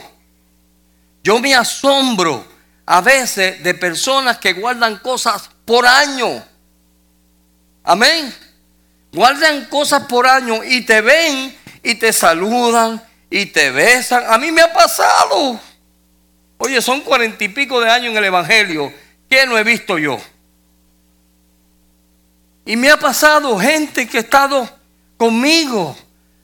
[1.25, 2.47] Yo me asombro
[2.85, 6.45] a veces de personas que guardan cosas por año.
[7.83, 8.35] Amén.
[9.11, 14.23] Guardan cosas por año y te ven y te saludan y te besan.
[14.29, 15.59] A mí me ha pasado.
[16.59, 18.93] Oye, son cuarenta y pico de años en el Evangelio.
[19.31, 20.21] ¿Qué no he visto yo?
[22.67, 24.69] Y me ha pasado gente que ha estado
[25.17, 25.97] conmigo.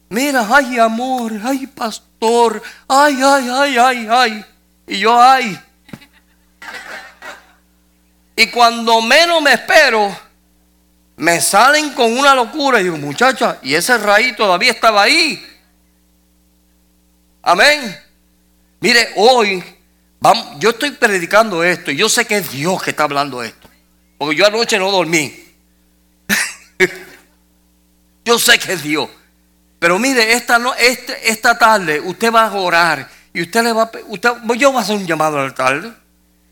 [0.08, 4.44] Mira, ay amor, ay pastor, ay, ay, ay, ay, ay.
[4.86, 5.60] Y yo, ay.
[8.36, 10.16] Y cuando menos me espero,
[11.16, 12.80] me salen con una locura.
[12.80, 15.44] Y digo, muchacha, y ese raíz todavía estaba ahí.
[17.42, 17.98] Amén.
[18.78, 19.75] Mire, hoy,
[20.58, 23.68] yo estoy predicando esto y yo sé que es Dios que está hablando esto.
[24.18, 25.44] Porque yo anoche no dormí.
[28.24, 29.08] yo sé que es Dios.
[29.78, 33.90] Pero mire, esta, no, este, esta tarde usted va a orar y usted le va.
[34.06, 35.92] Usted, yo voy a hacer un llamado al tarde.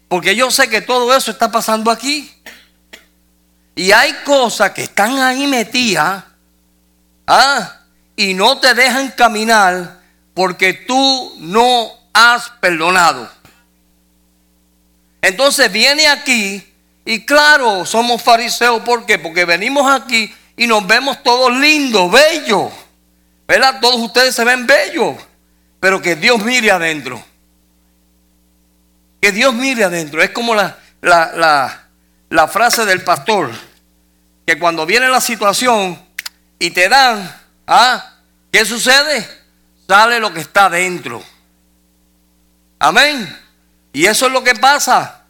[0.09, 2.31] Porque yo sé que todo eso está pasando aquí.
[3.75, 6.25] Y hay cosas que están ahí metidas.
[7.27, 7.81] ¿ah?
[8.15, 10.01] Y no te dejan caminar
[10.35, 13.34] porque tú no has perdonado.
[15.25, 16.63] Entonces viene aquí
[17.03, 18.83] y claro, somos fariseos.
[18.83, 19.19] ¿Por qué?
[19.19, 22.71] Porque venimos aquí y nos vemos todos lindos, bellos.
[23.49, 23.81] ¿Verdad?
[23.81, 25.17] Todos ustedes se ven bellos,
[25.81, 27.25] pero que Dios mire adentro.
[29.19, 30.23] Que Dios mire adentro.
[30.23, 33.51] Es como la, la, frase del pastor,
[34.47, 35.99] que cuando viene la situación
[36.59, 37.35] y te dan,
[37.67, 38.13] ¿ah?
[38.53, 39.27] ¿qué sucede?
[39.89, 41.25] Sale lo que está adentro.
[42.79, 43.44] Amén.
[43.95, 45.23] Y eso es lo que pasa.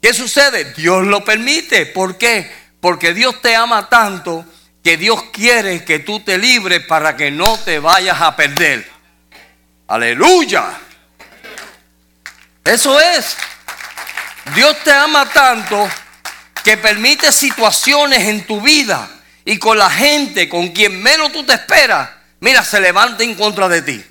[0.00, 0.72] ¿Qué sucede?
[0.72, 1.86] Dios lo permite.
[1.86, 2.50] ¿Por qué?
[2.80, 4.46] Porque Dios te ama tanto
[4.82, 8.88] que Dios quiere que tú te libres para que no te vayas a perder.
[9.88, 10.78] Aleluya.
[12.64, 13.36] Eso es.
[14.54, 15.88] Dios te ama tanto
[16.62, 19.10] que permite situaciones en tu vida
[19.44, 23.68] y con la gente con quien menos tú te esperas, mira, se levanta en contra
[23.68, 24.04] de ti.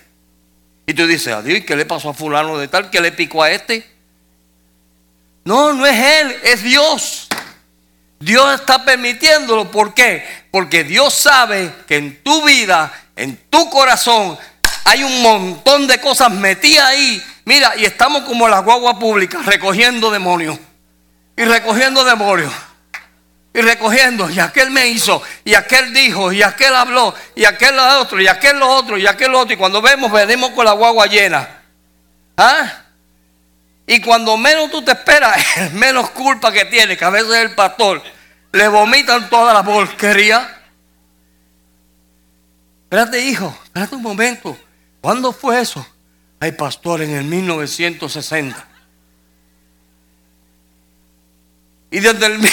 [0.89, 2.89] Y tú dices, adiós, ¿qué le pasó a fulano de tal?
[2.89, 3.87] ¿Qué le picó a este?
[5.45, 7.27] No, no es él, es Dios.
[8.19, 9.69] Dios está permitiéndolo.
[9.69, 10.25] ¿Por qué?
[10.49, 14.35] Porque Dios sabe que en tu vida, en tu corazón,
[14.83, 17.23] hay un montón de cosas metidas ahí.
[17.45, 20.57] Mira, y estamos como la guagua pública, recogiendo demonios.
[21.37, 22.51] Y recogiendo demonios.
[23.53, 27.99] Y recogiendo, y aquel me hizo, y aquel dijo, y aquel habló, y aquel lo
[27.99, 29.53] otro, y aquel lo otro, y aquel lo otro.
[29.53, 31.47] Y cuando vemos, venimos con la guagua llena.
[32.37, 32.83] ¿Ah?
[33.87, 35.35] Y cuando menos tú te esperas,
[35.73, 38.03] menos culpa que tiene, que a veces el pastor
[38.51, 40.57] le vomitan toda la porquería.
[42.83, 44.57] Espérate, hijo, espérate un momento.
[45.01, 45.85] ¿Cuándo fue eso?
[46.39, 48.68] Ay, pastor, en el 1960.
[51.91, 52.39] Y desde el,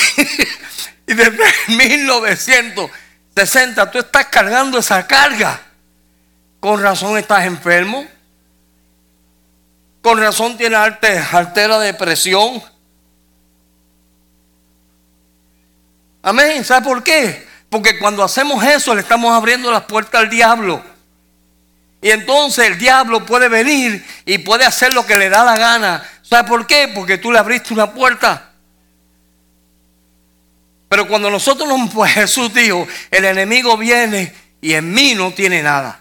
[1.06, 5.60] y desde el 1960 tú estás cargando esa carga.
[6.60, 8.06] Con razón estás enfermo.
[10.02, 10.78] Con razón tienes
[11.32, 12.62] altera de presión.
[16.22, 16.64] Amén.
[16.64, 17.46] ¿Sabe por qué?
[17.68, 20.82] Porque cuando hacemos eso le estamos abriendo las puertas al diablo.
[22.00, 26.08] Y entonces el diablo puede venir y puede hacer lo que le da la gana.
[26.22, 26.90] ¿Sabe por qué?
[26.94, 28.45] Porque tú le abriste una puerta.
[30.88, 35.62] Pero cuando nosotros nos, pues Jesús dijo, el enemigo viene y en mí no tiene
[35.62, 36.00] nada.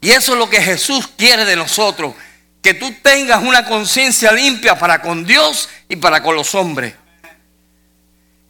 [0.00, 2.14] Y eso es lo que Jesús quiere de nosotros,
[2.62, 6.94] que tú tengas una conciencia limpia para con Dios y para con los hombres.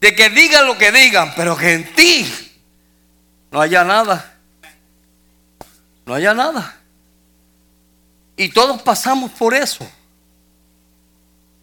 [0.01, 2.27] De que digan lo que digan, pero que en ti
[3.51, 4.35] no haya nada.
[6.05, 6.77] No haya nada.
[8.37, 9.91] Y todos pasamos por eso.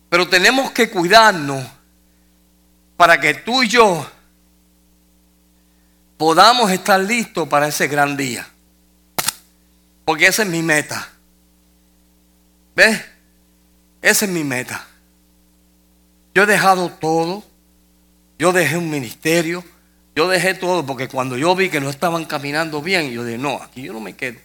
[0.09, 1.65] Pero tenemos que cuidarnos
[3.03, 4.09] para que tú y yo
[6.15, 8.47] podamos estar listos para ese gran día.
[10.05, 11.09] Porque esa es mi meta.
[12.73, 13.03] ¿Ves?
[14.01, 14.87] Esa es mi meta.
[16.33, 17.43] Yo he dejado todo.
[18.39, 19.65] Yo dejé un ministerio.
[20.15, 23.61] Yo dejé todo porque cuando yo vi que no estaban caminando bien, yo dije, no,
[23.61, 24.39] aquí yo no me quedo.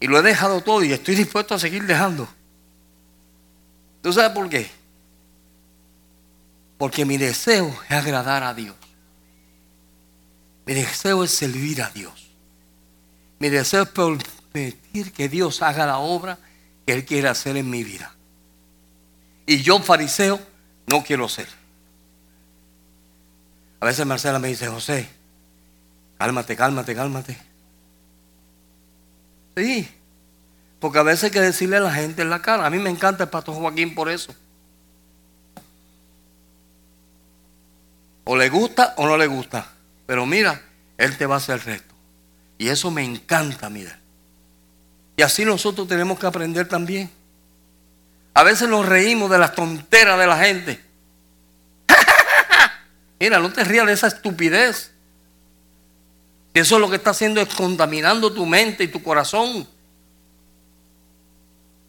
[0.00, 2.26] Y lo he dejado todo y estoy dispuesto a seguir dejando.
[4.00, 4.85] ¿Tú sabes por qué?
[6.78, 8.76] Porque mi deseo es agradar a Dios.
[10.66, 12.30] Mi deseo es servir a Dios.
[13.38, 16.38] Mi deseo es permitir que Dios haga la obra
[16.86, 18.12] que Él quiere hacer en mi vida.
[19.46, 20.40] Y yo, fariseo,
[20.86, 21.48] no quiero ser.
[23.80, 25.08] A veces Marcela me dice, José,
[26.18, 27.38] cálmate, cálmate, cálmate.
[29.56, 29.88] Sí,
[30.80, 32.66] porque a veces hay que decirle a la gente en la cara.
[32.66, 34.34] A mí me encanta el pastor Joaquín por eso.
[38.28, 39.68] O le gusta o no le gusta.
[40.04, 40.60] Pero mira,
[40.98, 41.94] Él te va a hacer el resto.
[42.58, 43.98] Y eso me encanta, mira.
[45.16, 47.08] Y así nosotros tenemos que aprender también.
[48.34, 50.80] A veces nos reímos de las tonteras de la gente.
[53.20, 54.90] mira, no te rías de esa estupidez.
[56.52, 59.68] Eso es lo que está haciendo es contaminando tu mente y tu corazón.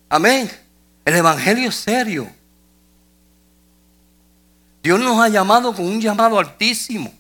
[0.08, 0.52] Amén.
[1.04, 2.37] El Evangelio es serio.
[4.84, 7.14] Dios nos ha llamado con un llamado altísimo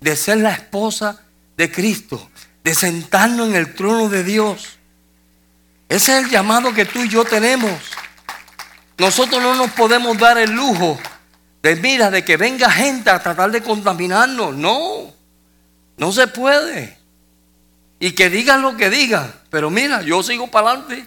[0.00, 1.22] de ser la esposa
[1.56, 2.28] de Cristo,
[2.62, 4.78] de sentarnos en el trono de Dios.
[5.88, 7.72] Ese es el llamado que tú y yo tenemos.
[8.98, 10.98] Nosotros no nos podemos dar el lujo
[11.62, 14.54] de mira, de que venga gente a tratar de contaminarnos.
[14.54, 15.12] No,
[15.96, 16.98] no se puede.
[17.98, 19.32] Y que digan lo que digan.
[19.48, 21.06] Pero mira, yo sigo para adelante.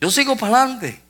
[0.00, 1.00] Yo sigo para adelante.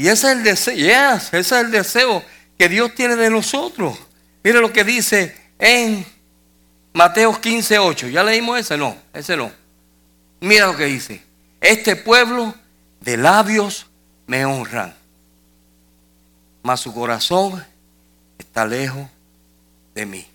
[0.00, 2.24] Y ese es el deseo, ese es el deseo
[2.56, 3.98] que Dios tiene de nosotros.
[4.42, 6.06] Mire lo que dice en
[6.94, 8.08] Mateo 15, 8.
[8.08, 8.78] ¿Ya leímos ese?
[8.78, 9.52] No, ese no.
[10.40, 11.22] Mira lo que dice.
[11.60, 12.54] Este pueblo
[13.02, 13.88] de labios
[14.26, 14.94] me honran,
[16.62, 17.62] mas su corazón
[18.38, 19.06] está lejos
[19.94, 20.26] de mí.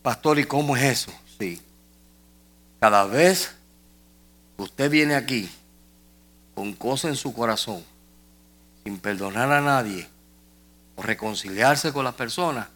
[0.00, 1.12] Pastor, ¿y cómo es eso?
[1.38, 1.60] Sí.
[2.80, 3.54] Cada vez
[4.56, 5.50] que usted viene aquí
[6.54, 7.84] con cosas en su corazón,
[8.84, 10.08] sin perdonar a nadie
[10.96, 12.68] o reconciliarse con las personas,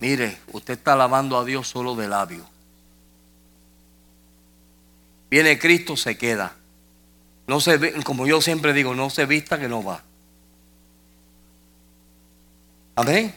[0.00, 2.46] mire, usted está alabando a Dios solo de labio.
[5.30, 6.54] Viene Cristo, se queda.
[7.46, 10.02] No se como yo siempre digo, no se vista que no va.
[12.94, 13.34] Amén.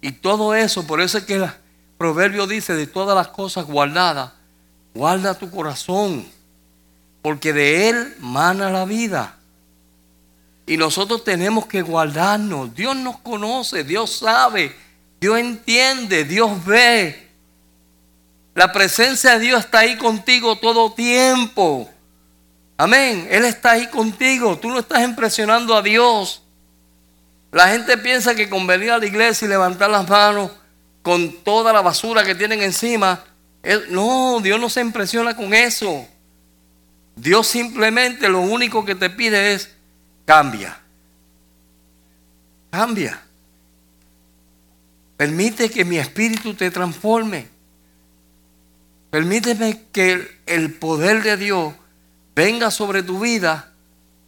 [0.00, 1.50] Y todo eso, por eso es que el
[1.98, 4.32] proverbio dice, de todas las cosas guardadas,
[4.94, 6.26] guarda tu corazón
[7.22, 9.36] porque de Él mana la vida.
[10.66, 12.74] Y nosotros tenemos que guardarnos.
[12.74, 14.76] Dios nos conoce, Dios sabe,
[15.20, 17.28] Dios entiende, Dios ve.
[18.54, 21.88] La presencia de Dios está ahí contigo todo tiempo.
[22.76, 23.28] Amén.
[23.30, 24.58] Él está ahí contigo.
[24.58, 26.42] Tú no estás impresionando a Dios.
[27.52, 30.50] La gente piensa que con venir a la iglesia y levantar las manos
[31.02, 33.24] con toda la basura que tienen encima,
[33.90, 36.06] no, Dios no se impresiona con eso.
[37.20, 39.70] Dios simplemente lo único que te pide es
[40.24, 40.78] cambia.
[42.70, 43.20] Cambia.
[45.18, 47.48] Permite que mi espíritu te transforme.
[49.10, 51.74] Permíteme que el poder de Dios
[52.34, 53.70] venga sobre tu vida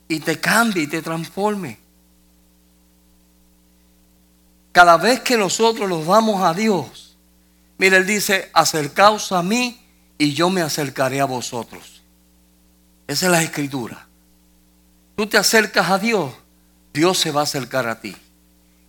[0.06, 1.78] y te cambie y te transforme.
[4.72, 7.16] Cada vez que nosotros nos vamos a Dios,
[7.78, 9.80] mire, Él dice, acercaos a mí
[10.18, 11.91] y yo me acercaré a vosotros.
[13.12, 14.06] Esa es la escritura.
[15.16, 16.32] Tú te acercas a Dios,
[16.94, 18.16] Dios se va a acercar a ti.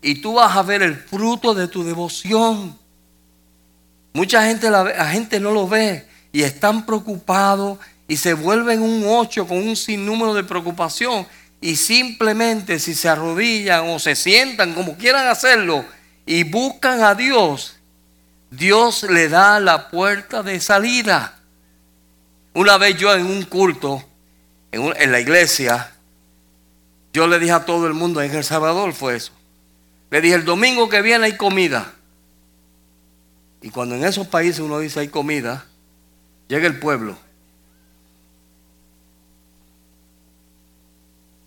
[0.02, 2.80] Y tú vas a ver el fruto de tu devoción.
[4.14, 4.70] Mucha gente,
[5.12, 10.34] gente no lo ve y están preocupados y se vuelven un ocho con un sinnúmero
[10.34, 11.28] de preocupación
[11.60, 15.84] y simplemente si se arrodillan o se sientan como quieran hacerlo
[16.26, 17.76] y buscan a Dios,
[18.52, 21.40] Dios le da la puerta de salida.
[22.54, 24.02] Una vez yo en un culto,
[24.74, 25.92] en, la iglesia,
[27.14, 29.32] yo le dije a todo el mundo, en El Salvador fue eso.
[30.10, 31.94] Le dije, el domingo que viene hay comida.
[33.62, 35.66] Y cuando en esos países uno dice hay comida,
[36.48, 37.18] llega el pueblo.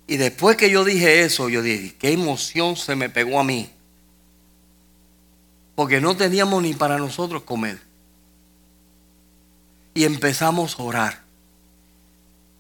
[0.07, 3.69] Y después que yo dije eso, yo dije, qué emoción se me pegó a mí.
[5.75, 7.81] Porque no teníamos ni para nosotros comer.
[9.95, 11.26] Y empezamos a orar.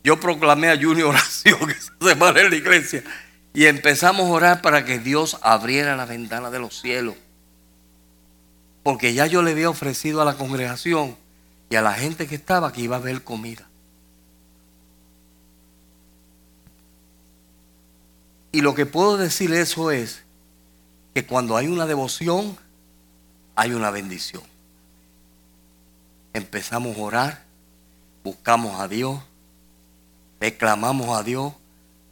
[0.06, 3.02] Yo proclamé ayuno y oración se semana en la iglesia.
[3.52, 7.16] Y empezamos a orar para que Dios abriera la ventana de los cielos.
[8.84, 11.16] Porque ya yo le había ofrecido a la congregación
[11.68, 13.66] y a la gente que estaba que iba a haber comida.
[18.52, 20.22] Y lo que puedo decir eso es
[21.14, 22.56] que cuando hay una devoción,
[23.56, 24.44] hay una bendición.
[26.32, 27.42] Empezamos a orar,
[28.22, 29.20] buscamos a Dios,
[30.40, 31.52] reclamamos a Dios,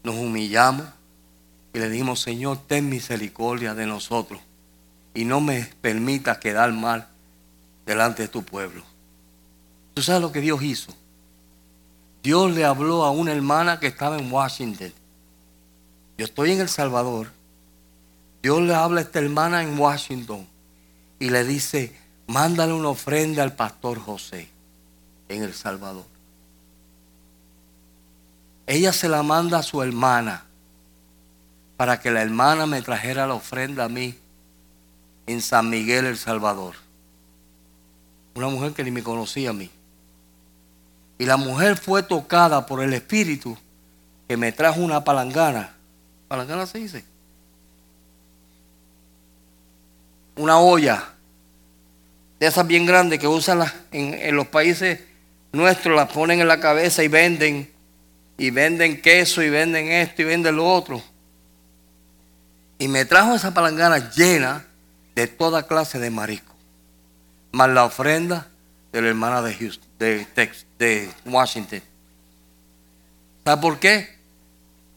[0.02, 0.86] nos humillamos
[1.72, 4.40] y le dijimos, Señor, ten misericordia de nosotros
[5.14, 7.08] y no me permita quedar mal
[7.86, 8.82] delante de tu pueblo.
[9.94, 10.92] ¿Tú sabes lo que Dios hizo?
[12.22, 14.92] Dios le habló a una hermana que estaba en Washington
[16.16, 17.28] yo estoy en El Salvador.
[18.42, 20.46] Dios le habla a esta hermana en Washington
[21.18, 21.96] y le dice,
[22.26, 24.48] mándale una ofrenda al pastor José
[25.28, 26.04] en El Salvador.
[28.66, 30.44] Ella se la manda a su hermana
[31.76, 34.16] para que la hermana me trajera la ofrenda a mí
[35.26, 36.74] en San Miguel, El Salvador.
[38.34, 39.70] Una mujer que ni me conocía a mí.
[41.18, 43.56] Y la mujer fue tocada por el Espíritu
[44.28, 45.74] que me trajo una palangana
[46.28, 47.04] Palangana se dice.
[50.36, 51.10] Una olla
[52.40, 53.62] de esas bien grandes que usan
[53.92, 55.00] en, en los países
[55.52, 57.70] nuestros, las ponen en la cabeza y venden.
[58.36, 61.02] Y venden queso y venden esto y venden lo otro.
[62.78, 64.64] Y me trajo esa palangana llena
[65.14, 66.54] de toda clase de marisco.
[67.52, 68.48] Más la ofrenda
[68.92, 70.26] de la hermana de, Houston, de,
[70.78, 71.82] de Washington.
[73.44, 74.18] ¿Sabe por qué?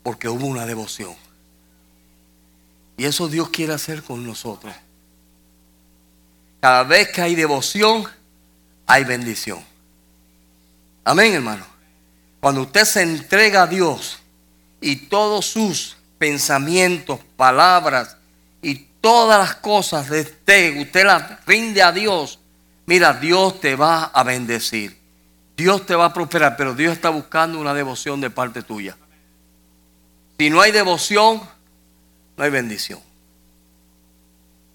[0.03, 1.15] Porque hubo una devoción.
[2.97, 4.73] Y eso Dios quiere hacer con nosotros.
[6.59, 8.07] Cada vez que hay devoción,
[8.87, 9.59] hay bendición.
[11.03, 11.76] Amén, hermano.
[12.47, 14.19] Cuando usted se entrega a Dios
[14.79, 18.15] y todos sus pensamientos, palabras
[18.61, 22.39] y todas las cosas de usted, usted las rinde a Dios,
[22.85, 24.97] mira, Dios te va a bendecir.
[25.57, 28.95] Dios te va a prosperar, pero Dios está buscando una devoción de parte tuya.
[30.39, 31.41] Si no hay devoción,
[32.37, 33.01] no hay bendición.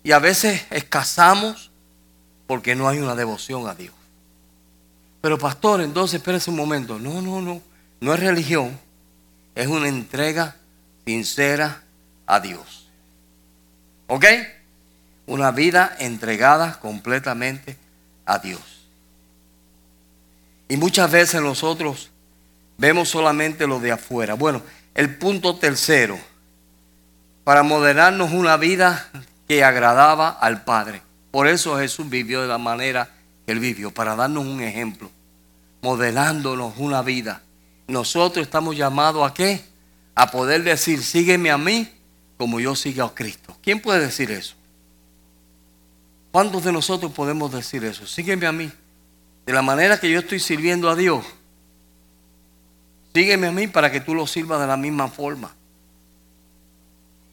[0.04, 1.70] Y a veces escasamos
[2.46, 3.94] porque no hay una devoción a Dios.
[5.22, 6.98] Pero pastor, entonces espérese un momento.
[6.98, 7.62] No, no, no.
[8.00, 8.78] No es religión.
[9.54, 10.56] Es una entrega
[11.06, 11.82] sincera
[12.26, 12.88] a Dios.
[14.08, 14.26] ¿Ok?
[15.26, 17.76] Una vida entregada completamente
[18.26, 18.60] a Dios.
[20.68, 22.10] Y muchas veces nosotros
[22.76, 24.34] vemos solamente lo de afuera.
[24.34, 24.60] Bueno,
[24.94, 26.18] el punto tercero
[27.44, 29.08] para modelarnos una vida
[29.46, 31.02] que agradaba al Padre.
[31.30, 33.08] Por eso Jesús vivió de la manera
[33.46, 35.10] él vivió, para darnos un ejemplo,
[35.82, 37.42] modelándonos una vida.
[37.88, 39.64] Nosotros estamos llamados a qué?
[40.14, 41.88] A poder decir, sígueme a mí
[42.36, 43.56] como yo sigo a Cristo.
[43.62, 44.54] ¿Quién puede decir eso?
[46.30, 48.06] ¿Cuántos de nosotros podemos decir eso?
[48.06, 48.70] Sígueme a mí.
[49.44, 51.24] De la manera que yo estoy sirviendo a Dios.
[53.14, 55.54] Sígueme a mí para que tú lo sirvas de la misma forma.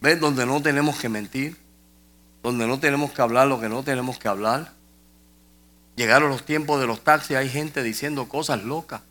[0.02, 0.20] ¿Ves?
[0.20, 1.58] Donde no tenemos que mentir,
[2.44, 4.74] donde no tenemos que hablar lo que no tenemos que hablar.
[6.00, 9.02] Llegaron los tiempos de los taxis, hay gente diciendo cosas locas.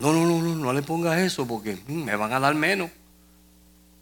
[0.00, 2.90] No, no, no, no, no le pongas eso porque mm, me van a dar menos.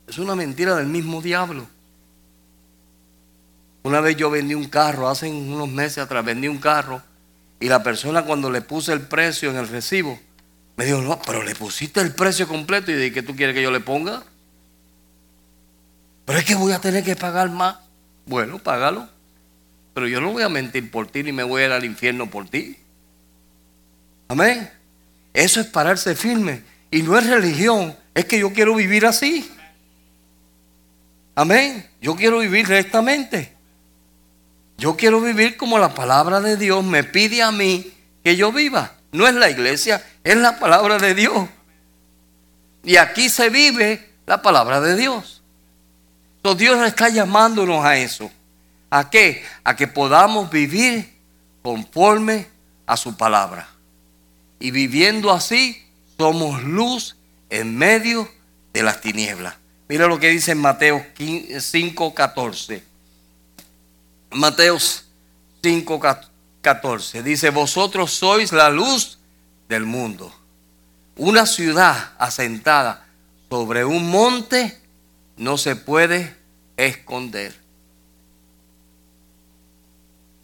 [0.08, 1.66] Es una mentira del mismo diablo.
[3.82, 7.02] Una vez yo vendí un carro, hace unos meses atrás vendí un carro
[7.60, 10.18] y la persona cuando le puse el precio en el recibo,
[10.76, 13.62] me dijo, no, pero le pusiste el precio completo y dije, ¿qué tú quieres que
[13.62, 14.22] yo le ponga?
[16.24, 17.76] Pero es que voy a tener que pagar más.
[18.24, 19.19] Bueno, págalo.
[20.00, 22.30] Pero yo no voy a mentir por ti ni me voy a ir al infierno
[22.30, 22.74] por ti.
[24.28, 24.70] Amén.
[25.34, 26.62] Eso es pararse firme.
[26.90, 29.52] Y no es religión, es que yo quiero vivir así.
[31.34, 31.86] Amén.
[32.00, 33.52] Yo quiero vivir rectamente.
[34.78, 37.92] Yo quiero vivir como la palabra de Dios me pide a mí
[38.24, 38.94] que yo viva.
[39.12, 41.46] No es la iglesia, es la palabra de Dios.
[42.84, 45.42] Y aquí se vive la palabra de Dios.
[46.36, 48.30] Entonces Dios está llamándonos a eso.
[48.90, 49.44] ¿A qué?
[49.64, 51.16] A que podamos vivir
[51.62, 52.48] conforme
[52.86, 53.68] a su palabra.
[54.58, 55.82] Y viviendo así,
[56.18, 57.16] somos luz
[57.48, 58.28] en medio
[58.72, 59.54] de las tinieblas.
[59.88, 62.84] Mira lo que dice en Mateo 5, 14.
[64.32, 64.78] Mateo
[65.62, 66.00] 5,
[66.60, 67.22] 14.
[67.22, 69.18] Dice, vosotros sois la luz
[69.68, 70.34] del mundo.
[71.16, 73.04] Una ciudad asentada
[73.48, 74.80] sobre un monte
[75.36, 76.36] no se puede
[76.76, 77.59] esconder.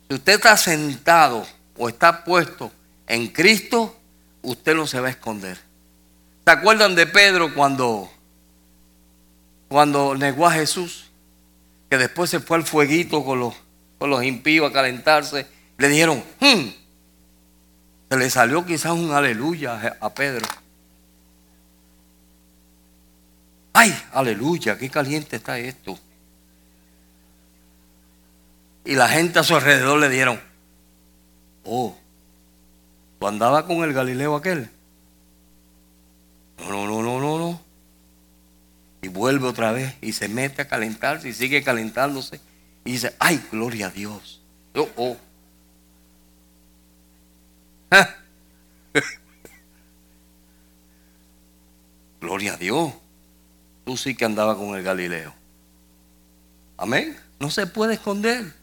[0.08, 1.46] Si usted está sentado
[1.76, 2.70] o está puesto
[3.06, 3.96] en Cristo,
[4.42, 5.58] usted no se va a esconder.
[6.44, 8.08] ¿Se acuerdan de Pedro cuando,
[9.68, 11.10] cuando negó a Jesús?
[11.90, 13.54] Que después se fue al fueguito con los,
[13.98, 15.46] con los impíos a calentarse.
[15.78, 16.68] Le dijeron, hmm".
[18.10, 20.46] se le salió quizás un aleluya a Pedro.
[23.72, 25.98] Ay, aleluya, qué caliente está esto.
[28.86, 30.40] Y la gente a su alrededor le dieron,
[31.64, 31.98] oh,
[33.18, 34.70] ¿tú andabas con el Galileo aquel?
[36.60, 37.60] No, no, no, no, no, no.
[39.02, 42.40] Y vuelve otra vez y se mete a calentarse y sigue calentándose.
[42.84, 44.40] Y dice, ay, gloria a Dios.
[44.76, 45.16] Oh, oh.
[52.20, 52.92] gloria a Dios.
[53.84, 55.34] Tú sí que andabas con el Galileo.
[56.76, 57.18] Amén.
[57.40, 58.54] No se puede esconder.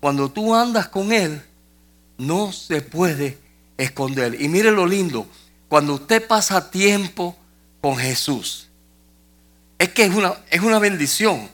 [0.00, 1.42] Cuando tú andas con Él,
[2.18, 3.38] no se puede
[3.76, 4.40] esconder.
[4.40, 5.26] Y mire lo lindo,
[5.68, 7.36] cuando usted pasa tiempo
[7.80, 8.68] con Jesús,
[9.78, 11.48] es que es una, es una bendición.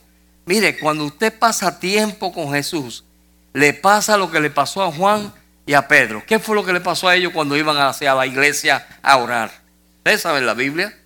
[0.47, 3.05] Mire, cuando usted pasa tiempo con Jesús,
[3.53, 5.33] le pasa lo que le pasó a Juan
[5.67, 6.23] y a Pedro.
[6.27, 9.51] ¿Qué fue lo que le pasó a ellos cuando iban hacia la iglesia a orar?
[9.99, 10.99] ¿Ustedes saben la Biblia?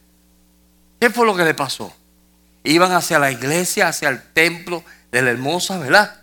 [1.01, 1.95] ¿Qué fue lo que le pasó?
[2.65, 4.83] Iban hacia la iglesia, hacia el templo
[5.13, 6.21] de la hermosa, ¿verdad?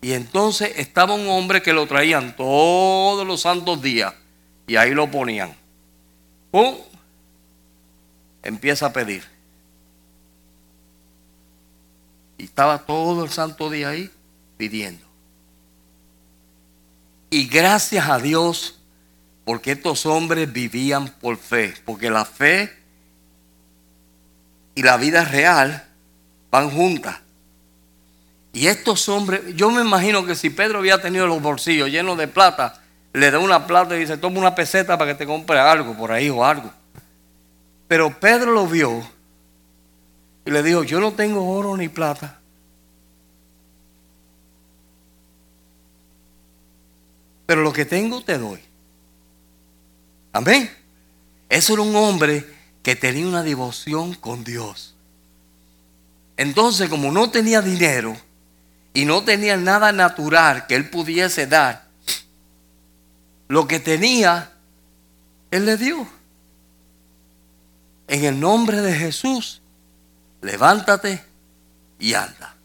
[0.00, 4.14] Y entonces estaba un hombre que lo traían todos los santos días
[4.66, 5.56] y ahí lo ponían.
[6.50, 6.76] ¡Pum!
[8.42, 9.24] Empieza a pedir.
[12.38, 14.10] Y estaba todo el santo día ahí
[14.56, 15.06] pidiendo.
[17.30, 18.78] Y gracias a Dios,
[19.44, 22.72] porque estos hombres vivían por fe, porque la fe
[24.74, 25.88] y la vida real
[26.50, 27.18] van juntas.
[28.56, 32.26] Y estos hombres, yo me imagino que si Pedro había tenido los bolsillos llenos de
[32.26, 32.80] plata,
[33.12, 36.10] le da una plata y dice, toma una peseta para que te compre algo por
[36.10, 36.72] ahí o algo.
[37.86, 39.06] Pero Pedro lo vio
[40.46, 42.40] y le dijo, yo no tengo oro ni plata.
[47.44, 48.60] Pero lo que tengo te doy.
[50.32, 50.74] Amén.
[51.50, 52.42] Eso era un hombre
[52.82, 54.94] que tenía una devoción con Dios.
[56.38, 58.16] Entonces, como no tenía dinero,
[58.96, 61.84] y no tenía nada natural que él pudiese dar,
[63.46, 64.52] lo que tenía,
[65.50, 66.08] él le dio.
[68.08, 69.60] En el nombre de Jesús,
[70.40, 71.22] levántate
[71.98, 72.56] y anda.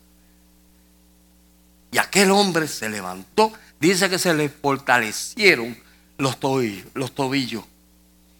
[1.91, 3.51] Y aquel hombre se levantó.
[3.81, 5.77] Dice que se le fortalecieron
[6.17, 6.87] los tobillos.
[6.93, 7.65] Los tobillos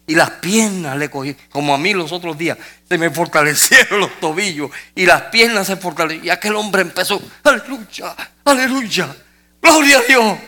[0.06, 4.20] y las piernas le cogí, como a mí los otros días, se me fortalecieron los
[4.20, 6.26] tobillos y las piernas se fortalecieron.
[6.26, 9.16] Y aquel hombre empezó, aleluya, aleluya,
[9.60, 10.38] gloria a Dios.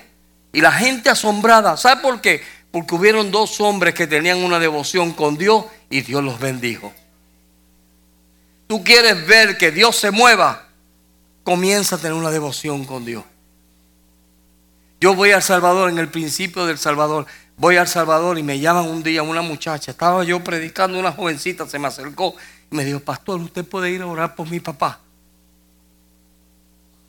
[0.53, 2.43] Y la gente asombrada, ¿sabe por qué?
[2.71, 6.93] Porque hubieron dos hombres que tenían una devoción con Dios y Dios los bendijo.
[8.67, 10.69] Tú quieres ver que Dios se mueva,
[11.45, 13.25] comienza a tener una devoción con Dios.
[15.01, 17.27] Yo voy al Salvador en el principio del Salvador
[17.57, 19.91] voy al Salvador y me llaman un día una muchacha.
[19.91, 22.35] Estaba yo predicando, una jovencita se me acercó
[22.71, 25.01] y me dijo, pastor, ¿usted puede ir a orar por mi papá?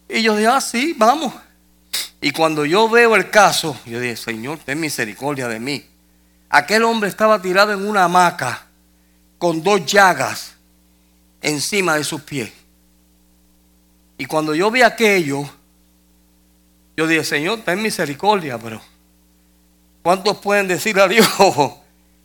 [0.07, 1.33] Y yo dije, ah, sí, vamos.
[2.21, 5.85] Y cuando yo veo el caso, yo dije, Señor, ten misericordia de mí.
[6.49, 8.67] Aquel hombre estaba tirado en una hamaca
[9.37, 10.53] con dos llagas
[11.41, 12.51] encima de sus pies.
[14.17, 15.49] Y cuando yo vi aquello,
[16.95, 18.81] yo dije, Señor, ten misericordia, pero
[20.05, 21.27] ¿cuántos pueden decir a Dios,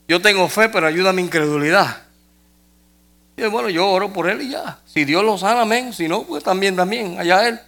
[0.09, 2.03] yo tengo fe, pero ayuda a mi incredulidad?
[3.39, 4.81] Y bueno, yo oro por él y ya.
[4.85, 5.95] Si Dios lo sana, amén.
[5.95, 7.59] Si no, pues también, también, allá él.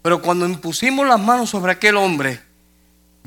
[0.00, 2.40] Pero cuando impusimos las manos sobre aquel hombre,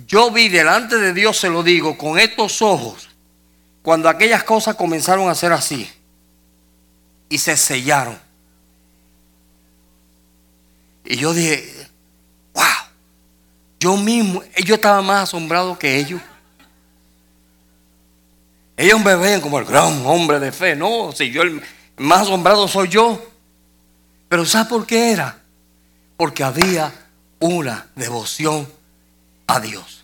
[0.07, 3.09] yo vi delante de Dios, se lo digo, con estos ojos,
[3.81, 5.91] cuando aquellas cosas comenzaron a ser así
[7.27, 8.17] y se sellaron.
[11.03, 11.74] Y yo dije,
[13.79, 16.21] yo mismo, yo estaba más asombrado que ellos.
[18.77, 20.75] Ellos me ven como el gran hombre de fe.
[20.75, 21.61] No, si yo el
[21.97, 23.23] más asombrado soy yo.
[24.27, 25.39] Pero ¿sabes por qué era?
[26.17, 26.91] Porque había
[27.39, 28.67] una devoción
[29.47, 30.03] a Dios.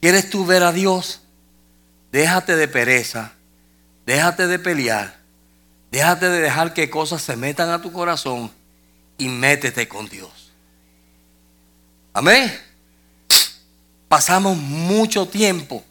[0.00, 1.20] ¿Quieres tú ver a Dios?
[2.12, 3.32] Déjate de pereza,
[4.06, 5.16] déjate de pelear,
[5.90, 8.52] déjate de dejar que cosas se metan a tu corazón
[9.18, 10.43] y métete con Dios.
[12.14, 12.56] Amén.
[14.08, 15.84] Pasamos mucho tiempo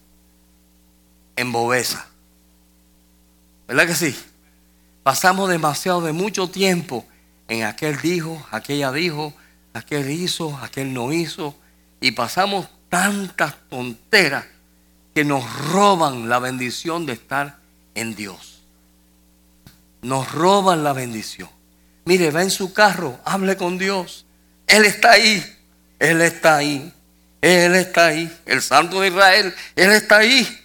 [1.36, 2.07] en bobeza.
[3.67, 4.15] ¿Verdad que sí?
[5.03, 7.05] Pasamos demasiado de mucho tiempo
[7.49, 9.34] en aquel dijo, aquella dijo,
[9.74, 11.55] aquel hizo, aquel no hizo.
[11.99, 14.45] Y pasamos tantas tonteras
[15.13, 17.59] que nos roban la bendición de estar
[17.95, 18.61] en Dios.
[20.01, 21.49] Nos roban la bendición.
[22.05, 24.26] Mire, va en su carro, hable con Dios.
[24.67, 25.43] Él está ahí.
[25.99, 26.93] Él está ahí.
[27.41, 28.39] Él está ahí.
[28.45, 30.59] El Santo de Israel, Él está ahí.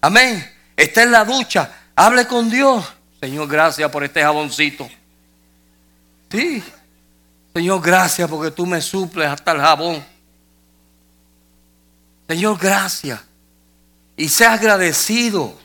[0.00, 0.50] Amén.
[0.76, 1.72] Está en la ducha.
[1.94, 2.84] Hable con Dios.
[3.20, 4.88] Señor, gracias por este jaboncito.
[6.30, 6.62] Sí.
[7.54, 10.04] Señor, gracias porque tú me suples hasta el jabón.
[12.28, 13.20] Señor, gracias.
[14.16, 15.58] Y sea agradecido.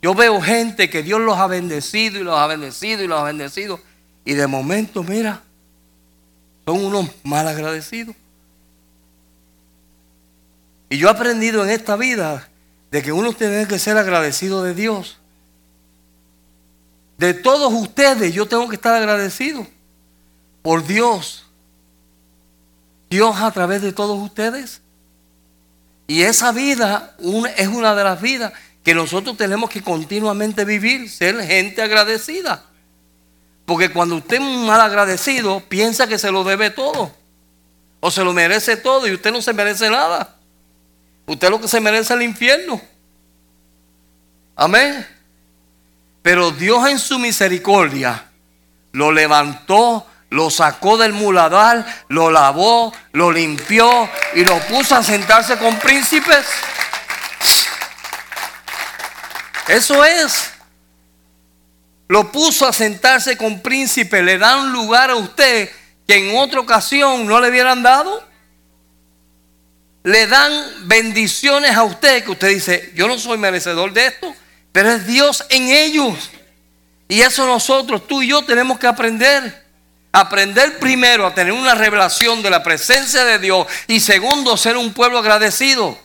[0.00, 3.24] Yo veo gente que Dios los ha bendecido y los ha bendecido y los ha
[3.24, 3.80] bendecido.
[4.24, 5.42] Y de momento, mira,
[6.66, 8.14] son unos mal agradecidos.
[10.88, 12.48] Y yo he aprendido en esta vida
[12.90, 15.18] de que uno tiene que ser agradecido de Dios.
[17.18, 19.66] De todos ustedes yo tengo que estar agradecido
[20.60, 21.44] por Dios.
[23.08, 24.82] Dios a través de todos ustedes.
[26.06, 27.16] Y esa vida
[27.56, 28.52] es una de las vidas
[28.84, 32.64] que nosotros tenemos que continuamente vivir, ser gente agradecida.
[33.72, 37.10] Porque cuando usted es mal agradecido, piensa que se lo debe todo.
[38.00, 40.36] O se lo merece todo y usted no se merece nada.
[41.24, 42.78] Usted lo que se merece es el infierno.
[44.54, 45.08] Amén.
[46.20, 48.26] Pero Dios en su misericordia
[48.92, 55.56] lo levantó, lo sacó del muladar, lo lavó, lo limpió y lo puso a sentarse
[55.56, 56.44] con príncipes.
[59.66, 60.51] Eso es.
[62.12, 64.22] Lo puso a sentarse con príncipes.
[64.22, 65.70] Le dan lugar a usted
[66.06, 68.32] que en otra ocasión no le hubieran dado
[70.04, 70.52] le dan
[70.88, 74.34] bendiciones a usted que usted dice, yo no soy merecedor de esto,
[74.72, 76.30] pero es Dios en ellos.
[77.08, 79.62] Y eso nosotros, tú y yo, tenemos que aprender.
[80.10, 84.92] Aprender primero a tener una revelación de la presencia de Dios y segundo, ser un
[84.92, 85.96] pueblo agradecido.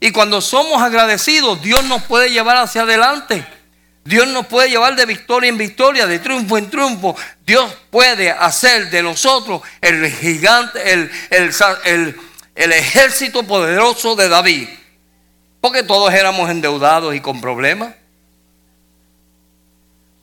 [0.00, 3.44] Y cuando somos agradecidos, Dios nos puede llevar hacia adelante.
[4.06, 7.16] Dios nos puede llevar de victoria en victoria, de triunfo en triunfo.
[7.44, 12.20] Dios puede hacer de nosotros el gigante, el, el,
[12.54, 14.68] el ejército poderoso de David.
[15.60, 17.94] Porque todos éramos endeudados y con problemas.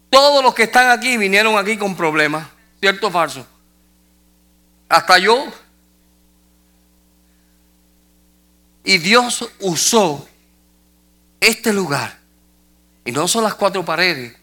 [0.09, 2.47] Todos los que están aquí vinieron aquí con problemas.
[2.79, 3.45] ¿Cierto o falso?
[4.87, 5.51] Hasta yo.
[8.85, 10.25] Y Dios usó
[11.41, 12.22] este lugar.
[13.05, 14.35] Y no son las cuatro paredes,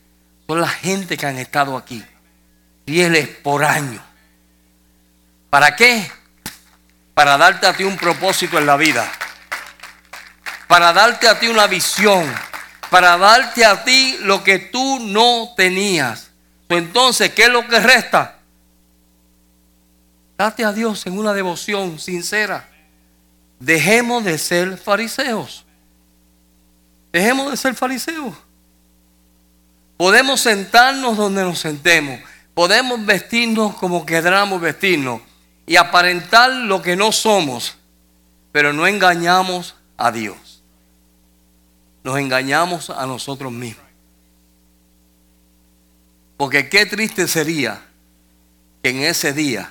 [0.46, 2.04] son la gente que han estado aquí.
[2.86, 4.02] Fieles por años.
[5.48, 6.10] ¿Para qué?
[7.20, 9.06] para darte a ti un propósito en la vida,
[10.66, 12.24] para darte a ti una visión,
[12.88, 16.30] para darte a ti lo que tú no tenías.
[16.70, 18.38] Entonces, ¿qué es lo que resta?
[20.38, 22.66] Date a Dios en una devoción sincera.
[23.58, 25.66] Dejemos de ser fariseos.
[27.12, 28.34] Dejemos de ser fariseos.
[30.00, 32.20] Podemos sentarnos donde nos sentemos.
[32.54, 35.20] Podemos vestirnos como queramos vestirnos
[35.66, 37.76] y aparentar lo que no somos,
[38.50, 40.62] pero no engañamos a Dios.
[42.02, 43.84] Nos engañamos a nosotros mismos.
[46.38, 47.82] Porque qué triste sería
[48.82, 49.70] que en ese día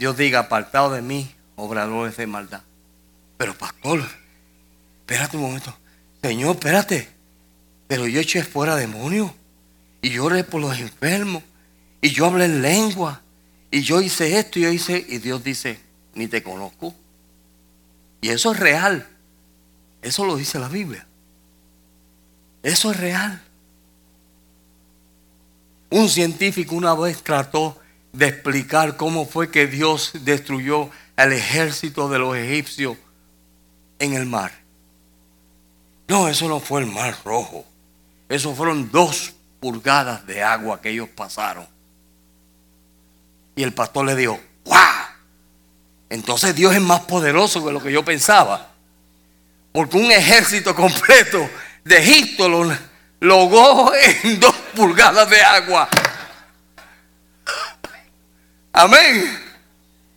[0.00, 2.62] Dios diga, apartado de mí, obradores de maldad.
[3.36, 4.02] Pero pastor,
[5.02, 5.72] espérate un momento.
[6.20, 7.19] Señor, espérate.
[7.90, 9.32] Pero yo eché fuera demonios.
[10.00, 11.42] Y yo oré por los enfermos.
[12.00, 13.20] Y yo hablé en lengua.
[13.68, 15.04] Y yo hice esto y yo hice.
[15.08, 15.80] Y Dios dice,
[16.14, 16.94] ni te conozco.
[18.20, 19.08] Y eso es real.
[20.02, 21.04] Eso lo dice la Biblia.
[22.62, 23.42] Eso es real.
[25.90, 27.76] Un científico una vez trató
[28.12, 32.96] de explicar cómo fue que Dios destruyó al ejército de los egipcios
[33.98, 34.52] en el mar.
[36.06, 37.64] No, eso no fue el mar rojo.
[38.30, 41.66] Eso fueron dos pulgadas de agua que ellos pasaron.
[43.56, 45.04] Y el pastor le dijo, ¡guau!
[46.08, 48.68] Entonces Dios es más poderoso que lo que yo pensaba.
[49.72, 51.50] Porque un ejército completo
[51.84, 52.72] de Egipto lo
[53.18, 55.88] logó en dos pulgadas de agua.
[58.72, 59.40] Amén.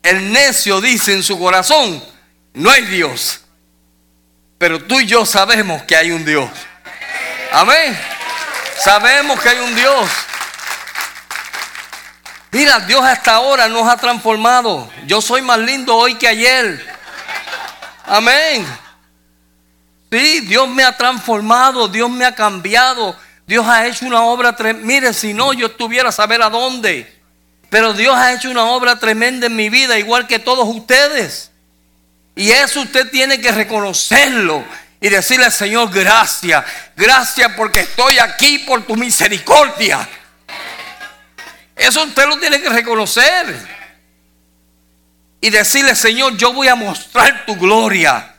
[0.04, 2.04] El necio dice en su corazón,
[2.54, 3.42] no hay Dios.
[4.60, 6.52] Pero tú y yo sabemos que hay un Dios.
[7.54, 7.96] Amén.
[8.80, 10.10] Sabemos que hay un Dios.
[12.52, 14.90] Mira, Dios hasta ahora nos ha transformado.
[15.06, 16.84] Yo soy más lindo hoy que ayer.
[18.08, 18.66] Amén.
[20.12, 23.16] Sí, Dios me ha transformado, Dios me ha cambiado.
[23.46, 24.88] Dios ha hecho una obra tremenda.
[24.88, 27.22] Mire, si no, yo estuviera a saber a dónde.
[27.70, 31.52] Pero Dios ha hecho una obra tremenda en mi vida, igual que todos ustedes.
[32.36, 34.64] Y eso usted tiene que reconocerlo
[35.04, 36.64] y decirle, Señor, gracias.
[36.96, 40.08] Gracias porque estoy aquí por tu misericordia.
[41.76, 43.54] Eso usted lo tiene que reconocer.
[45.42, 48.34] Y decirle, Señor, yo voy a mostrar tu gloria.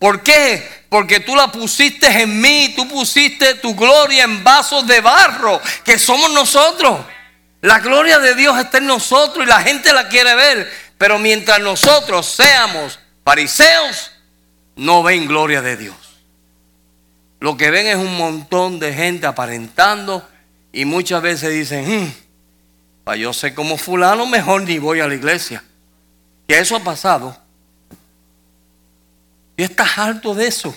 [0.00, 0.84] ¿Por qué?
[0.88, 5.96] Porque tú la pusiste en mí, tú pusiste tu gloria en vasos de barro, que
[5.96, 7.06] somos nosotros.
[7.60, 10.72] La gloria de Dios está en nosotros y la gente la quiere ver.
[10.98, 14.10] Pero mientras nosotros seamos fariseos,
[14.76, 15.96] no ven gloria de Dios.
[17.40, 20.26] Lo que ven es un montón de gente aparentando
[20.72, 21.86] y muchas veces dicen,
[23.06, 25.62] hmm, yo ser como fulano, mejor ni voy a la iglesia.
[26.48, 27.36] Y eso ha pasado.
[29.56, 30.74] Y estás harto de eso.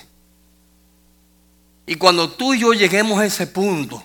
[1.86, 4.04] Y cuando tú y yo lleguemos a ese punto,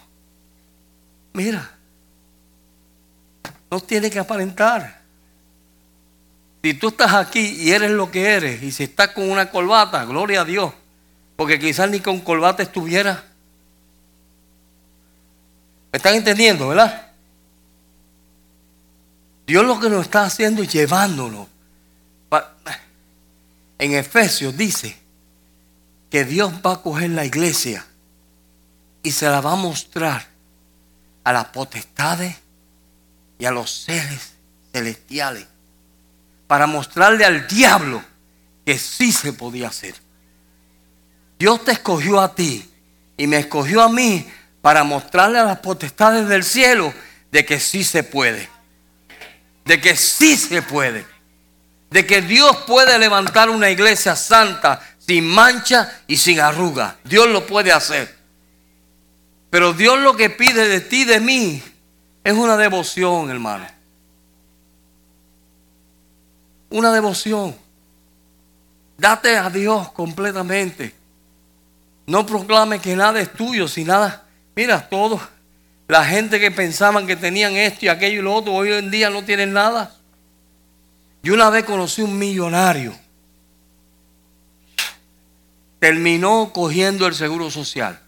[1.32, 1.76] mira,
[3.70, 5.01] no tiene que aparentar.
[6.62, 10.04] Si tú estás aquí y eres lo que eres, y si estás con una corbata,
[10.04, 10.72] gloria a Dios,
[11.34, 13.24] porque quizás ni con corbata estuviera.
[15.90, 17.08] ¿Me están entendiendo, verdad?
[19.44, 21.48] Dios lo que nos está haciendo es llevándonos.
[23.78, 24.96] En Efesios dice
[26.10, 27.84] que Dios va a coger la iglesia
[29.02, 30.28] y se la va a mostrar
[31.24, 32.36] a las potestades
[33.40, 34.34] y a los seres
[34.72, 35.51] celestiales
[36.53, 38.05] para mostrarle al diablo
[38.66, 39.94] que sí se podía hacer.
[41.38, 42.70] Dios te escogió a ti
[43.16, 44.30] y me escogió a mí
[44.61, 46.92] para mostrarle a las potestades del cielo
[47.30, 48.53] de que sí se puede
[49.64, 51.07] de que sí se puede,
[51.88, 56.96] de que Dios puede levantar una iglesia santa, sin mancha y sin arruga.
[57.03, 58.14] Dios lo puede hacer.
[59.48, 61.62] Pero Dios lo que pide de ti, de mí,
[62.22, 63.66] es una devoción, hermano.
[66.72, 67.54] Una devoción.
[68.98, 70.94] Date a Dios completamente.
[72.06, 74.24] No proclame que nada es tuyo, si nada.
[74.56, 75.20] Mira, todo
[75.92, 79.10] la gente que pensaban que tenían esto y aquello y lo otro, hoy en día
[79.10, 79.94] no tienen nada.
[81.22, 82.94] Yo una vez conocí un millonario.
[85.78, 88.00] Terminó cogiendo el seguro social.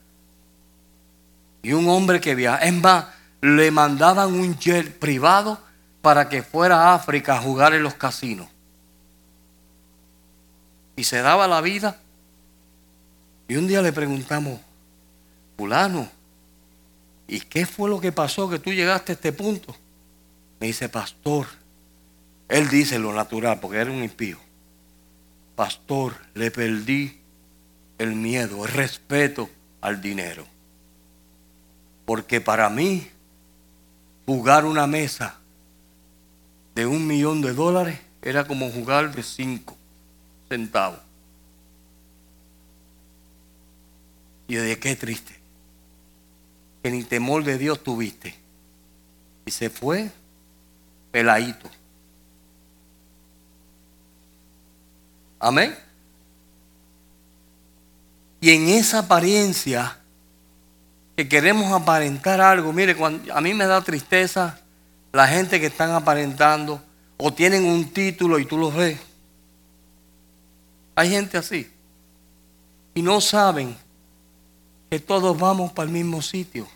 [1.62, 2.64] Y un hombre que viaja.
[2.64, 3.06] Es más,
[3.42, 5.60] le mandaban un jet privado
[6.00, 8.48] para que fuera a África a jugar en los casinos.
[10.96, 12.00] Y se daba la vida.
[13.48, 14.60] Y un día le preguntamos,
[15.56, 16.08] fulano,
[17.26, 19.74] ¿Y qué fue lo que pasó que tú llegaste a este punto?
[20.60, 21.46] Me dice, pastor,
[22.48, 24.38] él dice lo natural porque era un impío.
[25.56, 27.18] Pastor, le perdí
[27.98, 29.48] el miedo, el respeto
[29.80, 30.44] al dinero.
[32.04, 33.08] Porque para mí,
[34.26, 35.38] jugar una mesa
[36.74, 39.76] de un millón de dólares era como jugar de cinco
[44.46, 45.34] Y de qué triste
[46.82, 48.34] que ni temor de Dios tuviste.
[49.46, 50.10] Y se fue
[51.10, 51.70] peladito.
[55.40, 55.74] Amén.
[58.40, 59.96] Y en esa apariencia
[61.16, 62.94] que queremos aparentar algo, mire,
[63.32, 64.58] a mí me da tristeza
[65.12, 66.82] la gente que están aparentando
[67.16, 68.98] o tienen un título y tú los ves.
[70.94, 71.70] Hay gente así.
[72.94, 73.76] Y no saben
[74.90, 76.68] que todos vamos para el mismo sitio.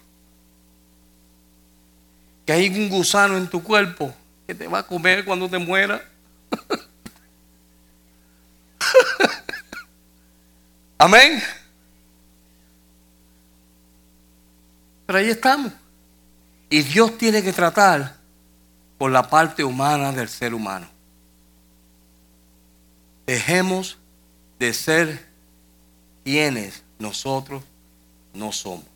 [2.45, 4.13] Que hay un gusano en tu cuerpo
[4.47, 6.01] que te va a comer cuando te mueras.
[10.99, 11.41] Amén.
[15.07, 15.73] Pero ahí estamos.
[16.71, 18.17] Y Dios tiene que tratar
[18.99, 20.89] con la parte humana del ser humano.
[23.27, 23.98] Dejemos
[24.59, 25.27] de ser
[26.25, 27.63] quienes nosotros
[28.35, 28.87] no somos.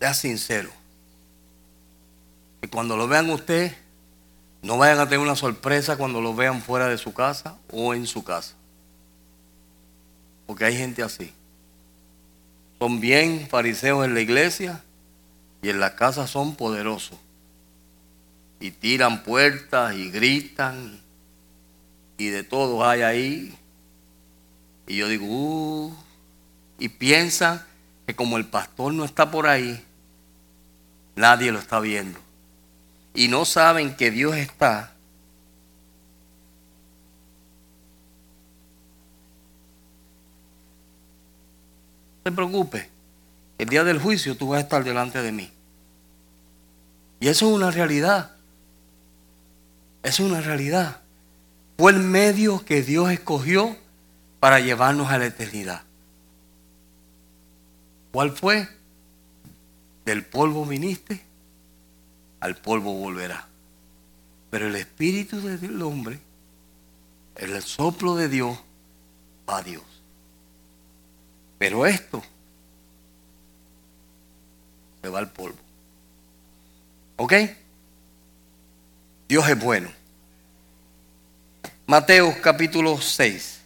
[0.00, 0.70] Sea sincero.
[2.60, 3.74] Que cuando lo vean usted,
[4.62, 8.06] no vayan a tener una sorpresa cuando lo vean fuera de su casa o en
[8.06, 8.54] su casa.
[10.46, 11.32] Porque hay gente así.
[12.78, 14.82] Son bien fariseos en la iglesia
[15.62, 17.18] y en la casa son poderosos.
[18.60, 21.00] Y tiran puertas y gritan
[22.18, 23.58] y de todo hay ahí.
[24.86, 25.94] Y yo digo, uh,
[26.78, 27.64] y piensan
[28.06, 29.82] que como el pastor no está por ahí,
[31.16, 32.18] nadie lo está viendo.
[33.14, 34.92] Y no saben que Dios está
[42.28, 42.86] te preocupes.
[43.56, 45.50] El día del juicio tú vas a estar delante de mí.
[47.20, 48.32] Y eso es una realidad.
[50.02, 51.00] Eso es una realidad.
[51.78, 53.76] Fue el medio que Dios escogió
[54.40, 55.82] para llevarnos a la eternidad.
[58.10, 58.68] ¿Cuál fue?
[60.04, 61.22] Del polvo viniste,
[62.40, 63.46] al polvo volverá.
[64.50, 66.18] Pero el espíritu del hombre,
[67.36, 68.58] el soplo de Dios,
[69.48, 69.84] va a Dios.
[71.58, 72.24] Pero esto
[75.00, 75.58] se va al polvo.
[77.18, 77.34] ¿Ok?
[79.28, 79.97] Dios es bueno.
[81.88, 83.60] Mateo capítulo 6,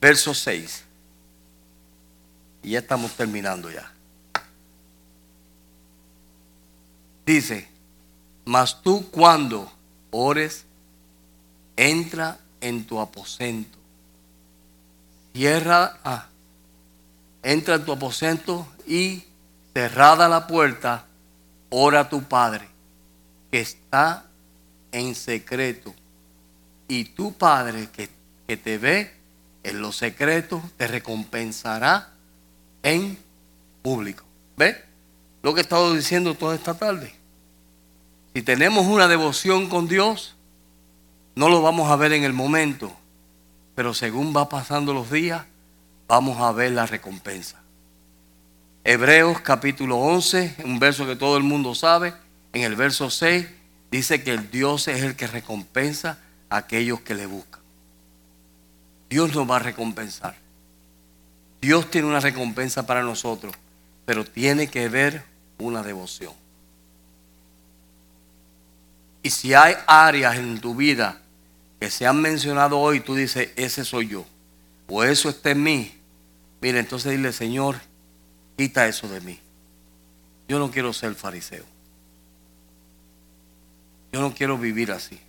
[0.00, 0.84] verso 6.
[2.62, 3.92] Y ya estamos terminando ya.
[7.26, 7.66] Dice,
[8.44, 9.68] mas tú cuando
[10.12, 10.64] ores,
[11.76, 13.76] entra en tu aposento.
[15.32, 16.28] Cierra, ah,
[17.42, 19.24] entra en tu aposento y
[19.74, 21.04] cerrada la puerta,
[21.68, 22.68] ora a tu Padre,
[23.50, 24.24] que está
[24.92, 25.92] en secreto.
[26.90, 28.08] Y tu Padre que,
[28.48, 29.12] que te ve
[29.62, 32.14] en los secretos, te recompensará
[32.82, 33.16] en
[33.80, 34.24] público.
[34.56, 34.76] ¿Ve?
[35.44, 37.14] Lo que he estado diciendo toda esta tarde.
[38.34, 40.34] Si tenemos una devoción con Dios,
[41.36, 42.92] no lo vamos a ver en el momento,
[43.76, 45.44] pero según va pasando los días,
[46.08, 47.62] vamos a ver la recompensa.
[48.82, 52.14] Hebreos capítulo 11, un verso que todo el mundo sabe,
[52.52, 53.46] en el verso 6
[53.92, 56.18] dice que el Dios es el que recompensa
[56.50, 57.60] aquellos que le buscan.
[59.08, 60.36] Dios nos va a recompensar.
[61.60, 63.54] Dios tiene una recompensa para nosotros,
[64.04, 65.24] pero tiene que haber
[65.58, 66.32] una devoción.
[69.22, 71.20] Y si hay áreas en tu vida
[71.78, 74.24] que se han mencionado hoy, tú dices, ese soy yo,
[74.88, 75.94] o eso está en mí,
[76.60, 77.76] mire, entonces dile, Señor,
[78.56, 79.38] quita eso de mí.
[80.48, 81.64] Yo no quiero ser fariseo.
[84.12, 85.20] Yo no quiero vivir así.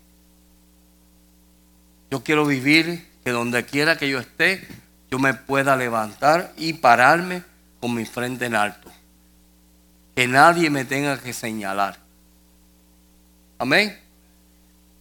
[2.11, 4.67] Yo quiero vivir que donde quiera que yo esté,
[5.09, 7.43] yo me pueda levantar y pararme
[7.79, 8.91] con mi frente en alto.
[10.13, 11.97] Que nadie me tenga que señalar.
[13.57, 13.97] Amén.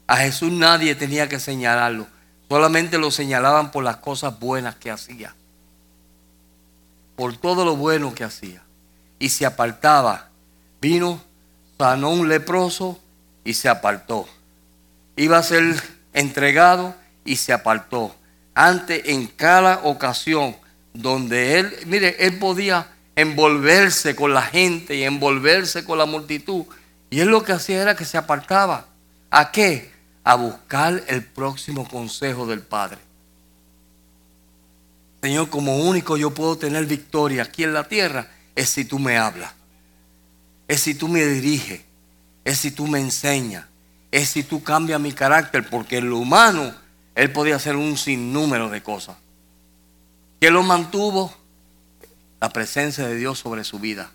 [0.06, 2.06] A Jesús nadie tenía que señalarlo.
[2.48, 5.34] Solamente lo señalaban por las cosas buenas que hacía.
[7.16, 8.62] Por todo lo bueno que hacía.
[9.18, 10.28] Y se apartaba.
[10.80, 11.20] Vino,
[11.76, 13.00] sanó un leproso
[13.44, 14.28] y se apartó.
[15.16, 16.94] Iba a ser entregado
[17.24, 18.14] y se apartó
[18.54, 20.56] antes en cada ocasión
[20.92, 26.64] donde él, mire, él podía envolverse con la gente y envolverse con la multitud.
[27.10, 28.86] Y él lo que hacía era que se apartaba.
[29.30, 29.90] ¿A qué?
[30.24, 32.98] A buscar el próximo consejo del Padre.
[35.22, 39.18] Señor, como único yo puedo tener victoria aquí en la tierra es si tú me
[39.18, 39.52] hablas.
[40.66, 41.80] Es si tú me diriges.
[42.44, 43.64] Es si tú me enseñas.
[44.10, 45.68] Es si tú cambias mi carácter.
[45.68, 46.74] Porque en lo humano
[47.14, 49.16] él podía hacer un sinnúmero de cosas.
[50.40, 51.34] ¿Qué lo mantuvo?
[52.40, 54.10] La presencia de Dios sobre su vida.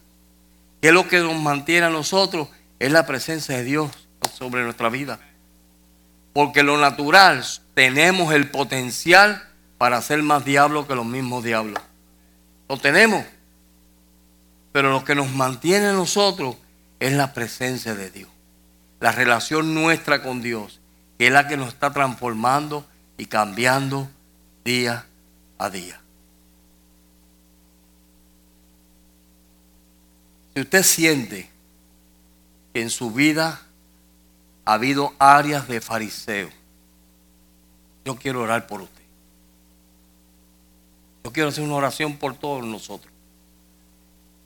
[0.81, 2.47] ¿Qué es lo que nos mantiene a nosotros?
[2.79, 3.91] Es la presencia de Dios
[4.33, 5.19] sobre nuestra vida.
[6.33, 11.81] Porque lo natural, tenemos el potencial para ser más diablos que los mismos diablos.
[12.67, 13.23] Lo tenemos.
[14.71, 16.55] Pero lo que nos mantiene a nosotros
[16.99, 18.29] es la presencia de Dios
[19.05, 20.79] la relación nuestra con Dios,
[21.19, 22.83] que es la que nos está transformando
[23.19, 24.09] y cambiando
[24.63, 25.05] día
[25.59, 26.01] a día.
[30.55, 31.47] Si usted siente
[32.73, 33.61] que en su vida
[34.65, 36.49] ha habido áreas de fariseo,
[38.05, 39.03] yo quiero orar por usted.
[41.23, 43.13] Yo quiero hacer una oración por todos nosotros.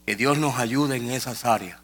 [0.05, 1.79] Que Dios nos ayude en esas áreas.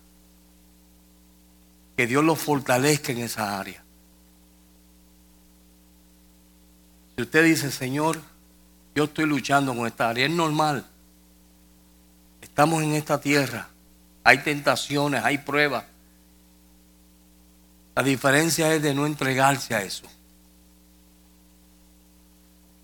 [1.96, 3.84] Que Dios los fortalezca en esas áreas.
[7.16, 8.20] Si usted dice, Señor,
[8.94, 10.86] yo estoy luchando con esta área, es normal.
[12.42, 13.70] Estamos en esta tierra.
[14.24, 15.86] Hay tentaciones, hay pruebas.
[17.96, 20.06] La diferencia es de no entregarse a eso.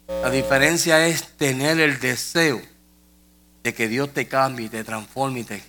[0.07, 2.61] La diferencia es tener el deseo
[3.63, 5.63] de que Dios te cambie, te transforme y, te,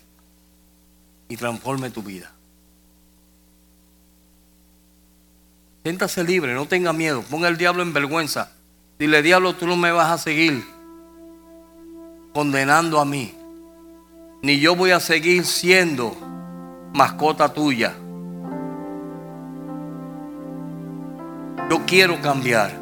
[1.29, 2.33] y transforme tu vida.
[5.83, 7.23] Siéntase libre, no tenga miedo.
[7.29, 8.53] Ponga el diablo en vergüenza.
[8.99, 10.65] Dile, diablo, tú no me vas a seguir
[12.33, 13.35] condenando a mí.
[14.43, 16.17] Ni yo voy a seguir siendo
[16.93, 17.95] mascota tuya.
[21.69, 22.79] Yo quiero cambiar.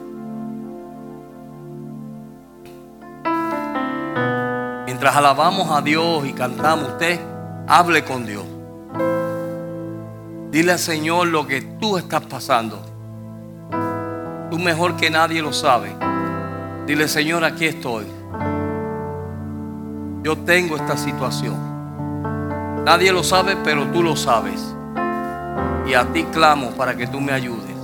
[4.84, 7.18] Mientras alabamos a Dios y cantamos, usted
[7.66, 8.44] hable con Dios.
[10.50, 12.89] Dile al Señor lo que tú estás pasando.
[14.50, 15.92] Tú mejor que nadie lo sabes.
[16.86, 18.04] Dile, Señor, aquí estoy.
[20.22, 22.84] Yo tengo esta situación.
[22.84, 24.74] Nadie lo sabe, pero tú lo sabes.
[25.86, 27.76] Y a ti clamo para que tú me ayudes.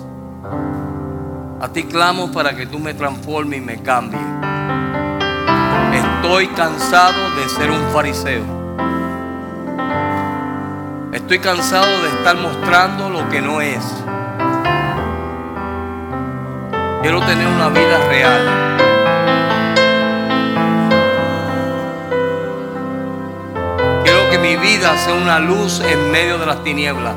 [1.60, 4.20] A ti clamo para que tú me transformes y me cambies.
[5.94, 8.42] Estoy cansado de ser un fariseo.
[11.12, 13.84] Estoy cansado de estar mostrando lo que no es.
[17.02, 18.76] Quiero tener una vida real.
[24.02, 27.14] Quiero que mi vida sea una luz en medio de las tinieblas.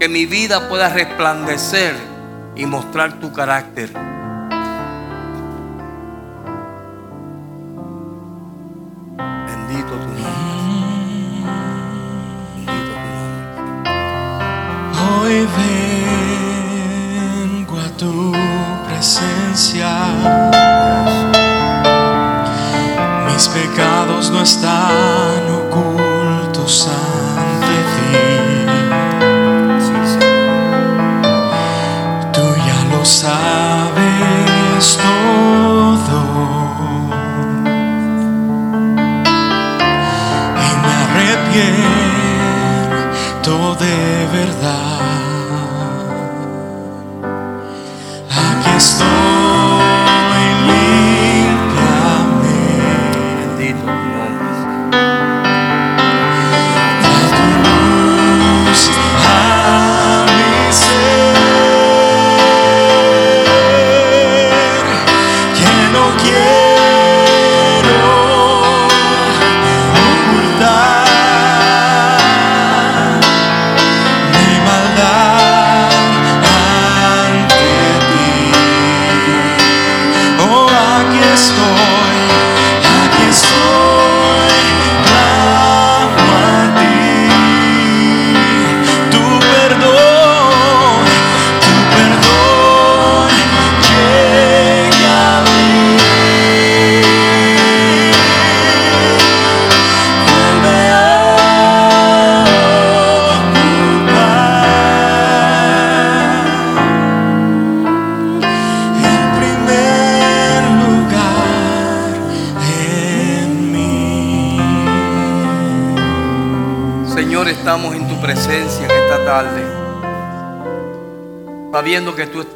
[0.00, 1.94] Que mi vida pueda resplandecer
[2.54, 3.90] y mostrar tu carácter.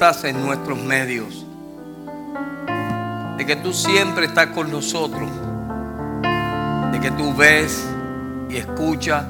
[0.00, 1.44] En nuestros medios,
[3.36, 5.28] de que tú siempre estás con nosotros,
[6.90, 7.86] de que tú ves
[8.48, 9.26] y escuchas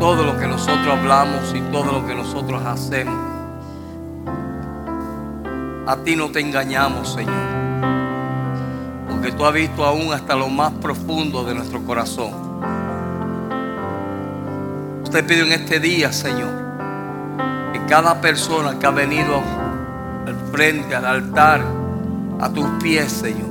[0.00, 3.14] todo lo que nosotros hablamos y todo lo que nosotros hacemos.
[5.86, 7.34] A ti no te engañamos, Señor,
[9.08, 12.32] porque tú has visto aún hasta lo más profundo de nuestro corazón.
[15.12, 16.50] Te pido en este día, Señor,
[17.72, 19.59] que cada persona que ha venido al
[20.60, 21.62] frente, al altar,
[22.38, 23.48] a tus pies, Señor,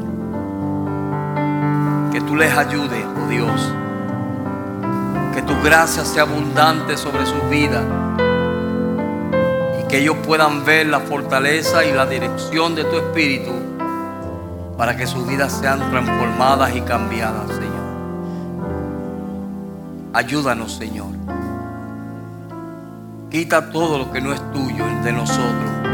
[2.11, 3.73] que tú les ayudes, oh Dios,
[5.33, 7.83] que tu gracia sea abundante sobre sus vidas
[9.81, 13.53] y que ellos puedan ver la fortaleza y la dirección de tu Espíritu
[14.77, 17.89] para que sus vidas sean transformadas y cambiadas, Señor.
[20.13, 21.07] Ayúdanos, Señor.
[23.31, 25.88] Quita todo lo que no es tuyo de nosotros.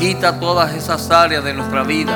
[0.00, 2.12] Quita todas esas áreas de nuestra vida.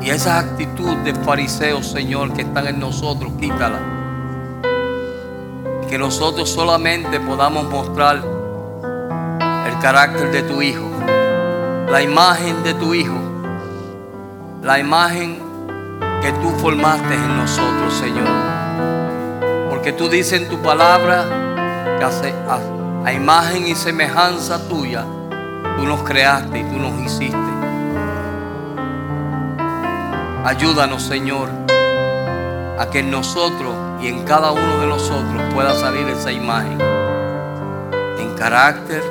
[0.00, 3.78] Y esa actitud de fariseos, Señor, que están en nosotros, quítala.
[5.88, 8.22] Que nosotros solamente podamos mostrar
[9.66, 10.88] el carácter de tu Hijo,
[11.90, 13.18] la imagen de tu Hijo,
[14.62, 15.38] la imagen
[16.22, 18.28] que tú formaste en nosotros, Señor.
[19.68, 21.24] Porque tú dices en tu palabra
[21.98, 22.60] que hace- a,
[23.08, 25.04] a imagen y semejanza tuya,
[25.76, 27.36] tú nos creaste y tú nos hiciste.
[30.44, 31.48] Ayúdanos, Señor,
[32.78, 36.78] a que en nosotros y en cada uno de nosotros pueda salir esa imagen.
[38.18, 39.02] En carácter,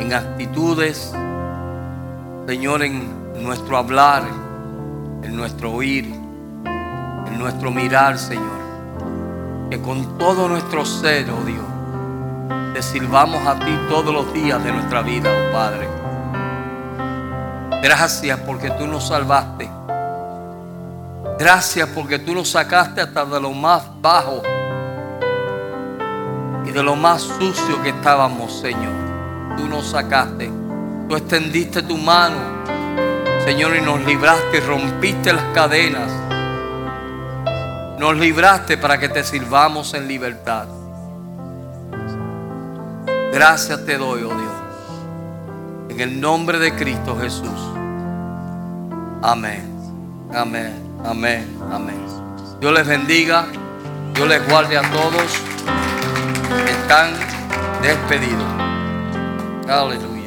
[0.00, 1.12] en actitudes,
[2.46, 4.24] Señor, en nuestro hablar,
[5.22, 6.06] en nuestro oír,
[7.26, 8.58] en nuestro mirar, Señor.
[9.70, 11.64] Que con todo nuestro ser, oh Dios,
[12.78, 15.88] te sirvamos a ti todos los días de nuestra vida, oh Padre.
[17.82, 19.68] Gracias porque tú nos salvaste.
[21.40, 24.42] Gracias porque tú nos sacaste hasta de lo más bajo
[26.64, 28.94] y de lo más sucio que estábamos, Señor.
[29.56, 30.48] Tú nos sacaste.
[31.08, 32.36] Tú extendiste tu mano,
[33.44, 36.12] Señor, y nos libraste, rompiste las cadenas.
[37.98, 40.77] Nos libraste para que te sirvamos en libertad.
[43.32, 44.52] Gracias te doy, oh Dios.
[45.90, 47.48] En el nombre de Cristo Jesús.
[49.22, 49.62] Amén.
[50.34, 50.74] Amén.
[51.04, 51.58] Amén.
[51.70, 52.06] Amén.
[52.60, 53.46] Dios les bendiga.
[54.14, 55.42] Dios les guarde a todos.
[56.66, 57.12] Están
[57.82, 58.44] despedidos.
[59.68, 60.17] Aleluya.